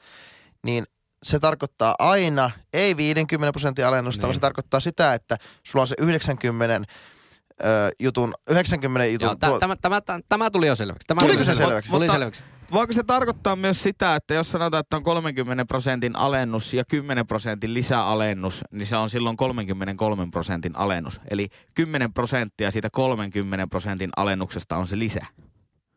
[0.65, 0.85] niin
[1.23, 4.23] se tarkoittaa aina, ei 50 prosentin alennusta, niin.
[4.23, 4.37] vaan Niin.
[4.37, 6.89] se tarkoittaa sitä, että sulla on se 90
[7.65, 11.07] ö, jutun, 90 jutun Joo, tä- tämä, tämä, tämä, tämä tuli jo selväksi.
[11.07, 11.91] Tämä Tuliko tuli se selväksi?
[11.91, 12.45] Tuli Mutta- selväksi.
[12.73, 17.27] Voiko se tarkoittaa myös sitä, että jos sanotaan, että on 30 prosentin alennus ja 10
[17.27, 21.21] prosentin lisäalennus, niin se on silloin 33 prosentin alennus.
[21.31, 25.27] Eli 10 prosenttia siitä 30 prosentin alennuksesta on se lisä.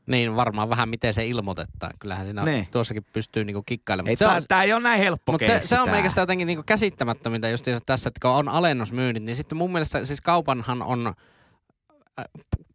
[0.07, 1.93] Niin varmaan vähän miten se ilmoitetaan.
[1.99, 2.68] Kyllähän siinä Niin.
[2.72, 4.09] tuossakin pystyy niinku kikkailemaan.
[4.09, 6.63] Ei, se on, tää, ei ole näin helppo Mutta se, se on meikästä jotenkin niinku
[6.63, 11.13] käsittämättömintä just tässä, että kun on alennusmyynnit, niin sitten mun mielestä siis kaupanhan on,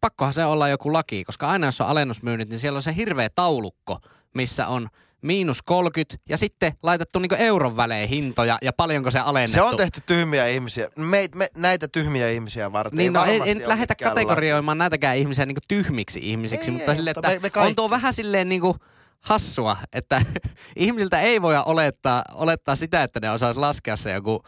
[0.01, 3.29] pakkohan se olla joku laki, koska aina jos on alennusmyynnit, niin siellä on se hirveä
[3.35, 3.99] taulukko,
[4.33, 4.87] missä on
[5.21, 9.53] miinus 30 ja sitten laitettu niinku euron välein hintoja ja paljonko se alennettu.
[9.53, 10.89] Se on tehty tyhmiä ihmisiä.
[10.95, 12.97] Me, me, näitä tyhmiä ihmisiä varten.
[12.97, 13.29] Niin, no ole
[13.65, 17.61] lähdetä mikään kategorioimaan näitäkään ihmisiä niinku tyhmiksi ihmisiksi, Ei, mutta ei, silleen, mutta että me-
[17.61, 18.01] me on tuo kaikki.
[18.01, 18.75] vähän silleen niinku
[19.19, 20.21] hassua, että
[20.75, 24.43] ihmisiltä ei voi olettaa, olettaa sitä, että ne osaisi laskea se joku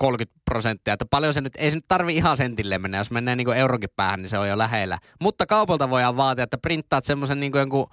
[0.00, 3.36] 30 prosenttia, että paljon se nyt, ei se nyt tarvi ihan sentilleen mennä, jos menee
[3.36, 4.98] niinku euronkin päähän, niin se on jo lähellä.
[5.20, 7.86] Mutta kaupalta voidaan vaatia, että printtaat semmoisen niinku jonkun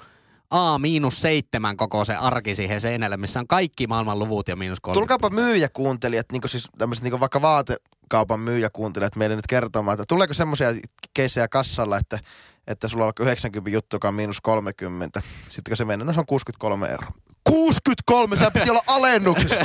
[0.49, 4.99] A-7 koko se arki siihen seinälle, missä on kaikki maailman luvut ja miinus 30.
[4.99, 10.67] Tulkaapa myyjäkuuntelijat, niin siis tämmöiset niin vaikka vaatekaupan myyjäkuuntelijat meille nyt kertomaan, että tuleeko semmoisia
[11.13, 12.19] keissejä kassalla, että,
[12.67, 15.21] että sulla on vaikka 90 juttu, joka on miinus 30.
[15.49, 17.26] Sitten kun se menee, no se on 63 euroa.
[17.47, 19.55] 63, se piti olla alennuksessa.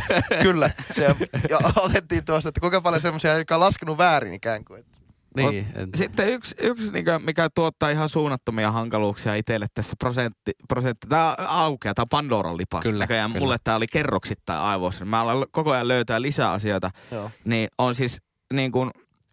[0.42, 1.04] Kyllä, se
[1.50, 4.80] ja otettiin tuosta, että kuinka paljon semmoisia, jotka on laskenut väärin ikään kuin.
[4.80, 4.98] Että
[5.36, 11.06] Niin, en- Sitten yksi, yksi mikä, mikä tuottaa ihan suunnattomia hankaluuksia itselle tässä prosentti, prosentti
[11.06, 12.82] tämä aukeaa, tämä Pandoran lipas.
[12.82, 13.40] Kyllä, Näköjään kyllä.
[13.44, 15.04] mulle tämä oli kerroksittain aivoissa.
[15.04, 16.90] Mä alan koko ajan löytää lisää asioita.
[17.10, 17.30] Joo.
[17.44, 18.18] Niin on siis,
[18.52, 18.90] niin kun,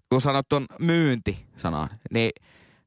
[0.10, 2.32] kun sanot tuon myynti sanan, niin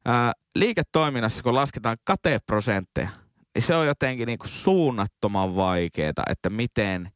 [0.04, 3.08] ää, liiketoiminnassa kun lasketaan kateprosentteja,
[3.55, 7.11] niin se on jotenkin niin kuin suunnattoman vaikeeta, että miten,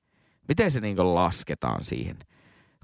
[0.48, 2.16] miten se niin kuin lasketaan siihen.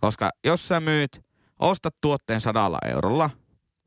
[0.00, 1.24] Koska jos sä myyt,
[1.59, 3.30] ostat tuotteen sadalla eurolla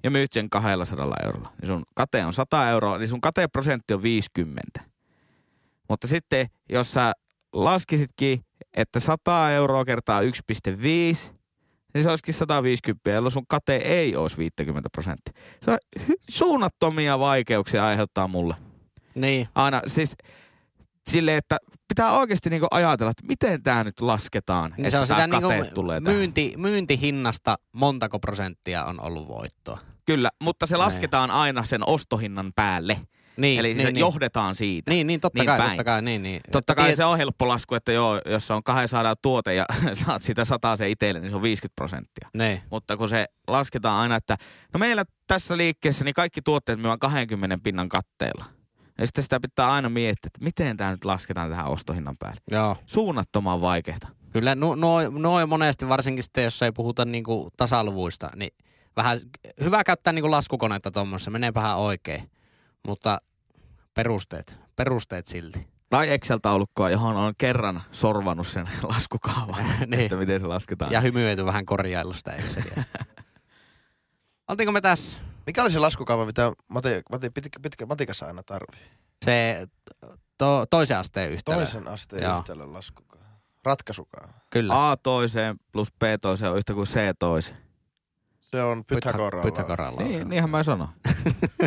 [0.04, 4.04] ja myyt sen 200 eurolla, niin sun kate on 100 euroa, niin sun kateprosentti on
[4.04, 4.82] 50.
[5.90, 7.14] Mutta sitten, jos sä
[7.54, 10.28] laskisitkin, että 100 euroa kertaa 1,5,
[11.94, 15.34] niin se olisikin 150, jolloin sun kate ei olisi 50 prosenttia.
[15.62, 15.78] Se on
[16.30, 18.56] suunnattomia vaikeuksia aiheuttaa mulle.
[19.16, 19.48] Niin.
[19.56, 20.16] Aina siis
[21.10, 21.58] silleen, että
[21.88, 25.48] pitää oikeasti niinku ajatella, että miten tämä nyt lasketaan, Niin että se on sitä niinku
[25.74, 26.18] tulee tähän.
[26.18, 29.80] myynti, myyntihinnasta montako prosenttia on ollut voittoa.
[30.06, 30.86] Kyllä, mutta se Näin.
[30.86, 33.02] lasketaan aina sen ostohinnan päälle.
[33.38, 34.00] Niin, Eli niin, se niin.
[34.00, 34.92] johdetaan siitä.
[34.92, 35.70] Niin, niin totta Niin kai, päin.
[35.70, 36.42] totta kai, niin, niin.
[36.44, 39.66] Totta Että kai tiet- se on helppo lasku, että joo, jos on 200 tuote ja
[40.06, 42.30] saat sitä 100 se itselle, niin se on 50 prosenttia.
[42.34, 44.38] Niin, Mutta kun se lasketaan aina, että
[44.74, 48.46] no meillä tässä liikkeessä niin kaikki tuotteet myyvät 20 pinnan katteella.
[49.00, 52.42] Ja sitten sitä pitää aina miettiä, että miten tämä nyt lasketaan tähän ostohinnan päälle.
[52.52, 52.78] joo.
[52.86, 53.98] Suunnattoman vaikeaa.
[54.32, 58.52] Kyllä no, no, no monesti varsinkin sitten, jos ei puhuta niinku tasaluvuista, niin
[58.96, 59.20] vähän
[59.62, 62.32] hyvä käyttää niinku laskukonetta tuommoissa, menee vähän oikein.
[62.88, 63.22] Mutta
[63.94, 65.68] perusteet, perusteet silti.
[65.90, 70.02] Tai Excel-taulukkoa, johon on kerran sorvannut sen laskukaavan, Niin.
[70.02, 70.92] että miten se lasketaan.
[70.92, 72.84] Ja hymyily vähän korjailusta Exceliä.
[74.50, 75.18] Oltiinko me tässä?
[75.46, 78.86] Mikä oli se laskukaava, mitä mati, mati, pitkä, pitkä, matikassa aina tarvii?
[79.26, 79.68] Se
[80.38, 81.58] to, toisen asteen yhtälö.
[81.58, 82.36] Toisen asteen Joo.
[82.38, 83.26] yhtälön laskukaava.
[83.64, 84.34] Ratkaisukaava.
[84.50, 84.90] Kyllä.
[84.92, 87.58] A toiseen plus B toiseen on yhtä kuin C toiseen.
[88.52, 89.44] Se on Pythagoralla.
[89.44, 90.02] Pythagoralla.
[90.02, 90.88] Niin, niinhän mä sanon.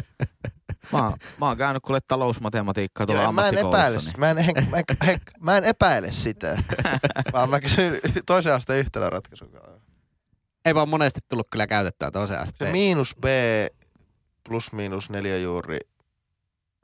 [0.92, 4.18] mä, oon- mä oon käynyt kuule talousmatematiikkaa tuolla Joo, mä en epäile, ammattikoulussa.
[4.18, 6.58] mä en, he, mä, en, he, mä en epäile sitä,
[7.32, 9.50] vaan mä kysyn toisen asteen yhtälöratkaisun.
[10.64, 12.72] Ei vaan monesti tullut kyllä käytettyä toisen Se asteen.
[12.72, 13.24] miinus B
[14.48, 15.78] plus miinus neljä juuri,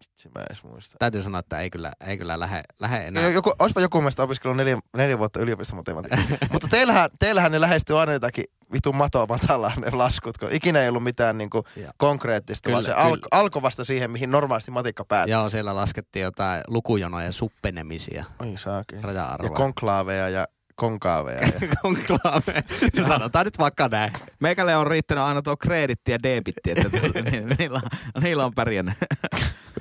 [0.00, 0.96] vitsi mä edes muista.
[0.98, 3.22] Täytyy sanoa, että ei kyllä, ei kyllä lähde, lähde enää.
[3.22, 6.38] Jo- Joku, olisipa joku mielestä opiskellut neljä, neljä vuotta yliopistomatematiikkaa.
[6.52, 10.88] Mutta teillähän, teillähän ne lähestyy aina jotakin vitun matoa matalaa ne laskut, kun ikinä ei
[10.88, 11.64] ollut mitään niinku
[11.96, 15.32] konkreettista, Kyllä, vaan se alko, alkoi vasta siihen, mihin normaalisti matikka päättyy.
[15.32, 19.00] Joo, siellä laskettiin jotain lukujonoja, suppenemisia, Oi saakin.
[19.42, 21.38] Ja konklaaveja ja konkaaveja.
[21.40, 21.68] Ja...
[21.82, 22.64] konklaave.
[23.08, 24.12] Sanotaan nyt vaikka näin.
[24.40, 27.80] Meikälle on riittänyt aina tuo kreditti ja debitti, että tuota, ni- niillä,
[28.14, 28.94] on- niillä on pärjännyt.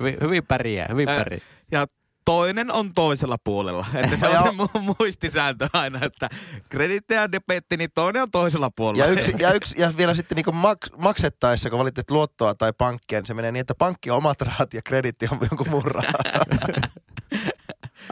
[0.00, 1.40] Hyvin, hyvin pärjää, hyvin Ää, pärjää.
[1.72, 1.86] Ja
[2.24, 3.86] toinen on toisella puolella.
[3.94, 6.28] Että se on se mu- muistisääntö aina, että
[6.68, 9.04] kreditti ja debetti, niin toinen on toisella puolella.
[9.04, 13.18] Ja, yksi, ja, yksi, ja vielä sitten niin maks, maksettaessa, kun valitset luottoa tai pankkia,
[13.18, 16.48] niin se menee niin, että pankki on omat rahat ja kreditti on jonkun muun rahat.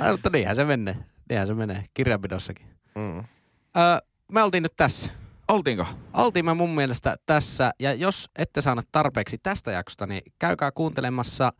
[0.12, 0.96] Mutta niinhän se menee.
[1.32, 2.66] Niinhän se menee kirjanpidossakin.
[2.98, 3.18] Mm.
[3.18, 3.98] Öö,
[4.32, 5.10] me oltiin nyt tässä.
[5.48, 5.86] Oltiinko?
[6.14, 7.72] Oltiin me mun mielestä tässä.
[7.78, 11.52] Ja jos ette saaneet tarpeeksi tästä jaksosta, niin käykää kuuntelemassa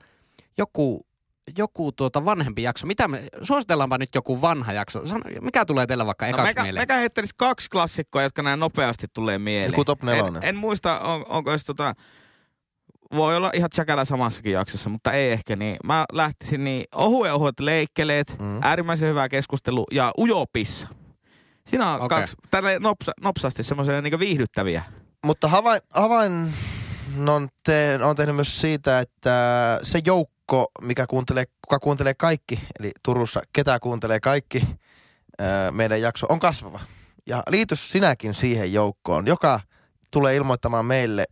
[0.59, 1.07] joku,
[1.59, 2.87] joku tuota vanhempi jakso.
[2.87, 5.07] Mitä me, suositellaanpa nyt joku vanha jakso.
[5.07, 6.83] Sano, mikä tulee teille vaikka No, ekaksi mekä, mieleen?
[6.83, 9.73] mekä heittäisi kaksi klassikkoa, jotka näin nopeasti tulee mieleen.
[9.73, 10.43] Joku top nelonen.
[10.43, 11.95] En, en muista, on, onko se tota...
[13.17, 15.77] Voi olla ihan tsäkälä samassakin jaksossa, mutta ei ehkä niin.
[15.85, 18.59] Mä lähtisin niin ohuen ohuet leikkeleet, Mm.
[18.63, 20.89] äärimmäisen hyvä keskustelu ja ujopissa.
[21.69, 22.19] Siinä on okay.
[22.21, 24.83] kaksi, tälle nopsa, nopsasti semmoisia niin viihdyttäviä.
[25.25, 26.53] Mutta havain, havain
[27.29, 32.91] on, te, on tehnyt myös siitä, että se joukko, mikä kuuntelee, kuka kuuntelee kaikki, eli
[33.03, 34.63] Turussa ketä kuuntelee kaikki,
[35.71, 36.81] meidän jakso on kasvava.
[37.27, 39.61] Ja liity sinäkin siihen joukkoon, joka
[40.13, 41.25] tulee ilmoittamaan meille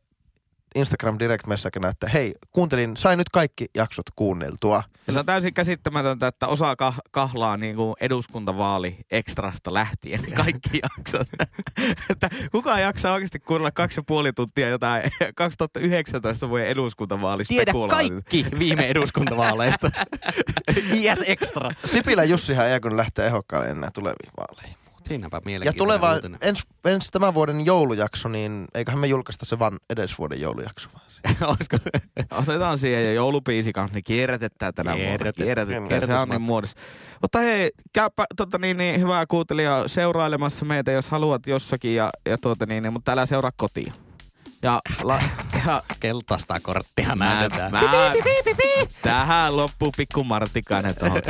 [0.75, 4.83] Instagram direct messagena, että hei, kuuntelin, sain nyt kaikki jaksot kuunneltua.
[5.07, 10.81] Ja se on täysin käsittämätöntä, että osa kah- kahlaa niin kuin eduskuntavaali ekstrasta lähtien kaikki
[10.83, 11.29] jaksot.
[12.11, 15.03] että kuka jaksaa oikeasti kuunnella kaksi ja puoli tuntia jotain
[15.35, 19.91] 2019 vuoden eduskuntavaali Tiedä kaikki viime eduskuntavaaleista.
[20.93, 21.71] IS Extra.
[21.85, 24.80] Sipilä Jussihan ei kun lähtee ehokkaalle enää tuleviin vaaleihin.
[25.11, 26.39] Siinäpä Ja mielenkiintoinen tuleva, uutinen.
[26.43, 30.89] ens, ens tämän vuoden joulujakso, niin eiköhän me julkaista se vaan edes vuoden joulujakso.
[31.47, 31.77] Olisiko?
[32.31, 35.11] Otetaan siihen ja joulupiisi kanssa, niin kierrätetään tänä vuonna.
[35.17, 36.31] Kierrätet- Kierrätetään, kierrätysmatsi.
[36.31, 36.77] niin muodossa.
[37.23, 42.39] Mutta hei, käypä tota niin, niin, hyvää kuuntelija seurailemassa meitä, jos haluat jossakin, ja, ja
[42.39, 43.93] tuota niin, niin, mutta älä seuraa kotiin.
[44.63, 45.19] Ja, la,
[45.67, 47.73] ja Keltaista korttia mä, näytetään.
[47.73, 47.81] mä,
[49.03, 51.23] tähän loppuu pikku Martikainen tuohon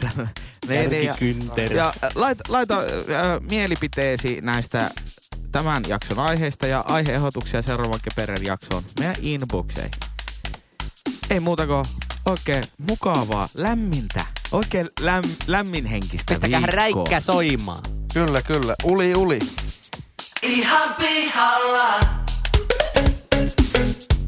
[0.00, 0.22] se-
[0.68, 1.76] niin, niin, ja, Kärkikynteri.
[1.76, 2.84] ja laita, laita äh,
[3.50, 4.90] mielipiteesi näistä
[5.52, 9.90] tämän jakson aiheista ja aiheehdotuksia seuraavan Keperer jaksoon meidän inboxeihin.
[11.30, 11.84] Ei muuta kuin
[12.26, 16.74] oikein mukavaa, lämmintä, oikein läm, lämminhenkistä Pistäkää viikkoa.
[16.76, 17.82] räikkä soimaan.
[18.14, 18.74] Kyllä, kyllä.
[18.84, 19.38] Uli, uli.
[20.42, 22.21] Ihan pihalla.
[23.84, 24.21] you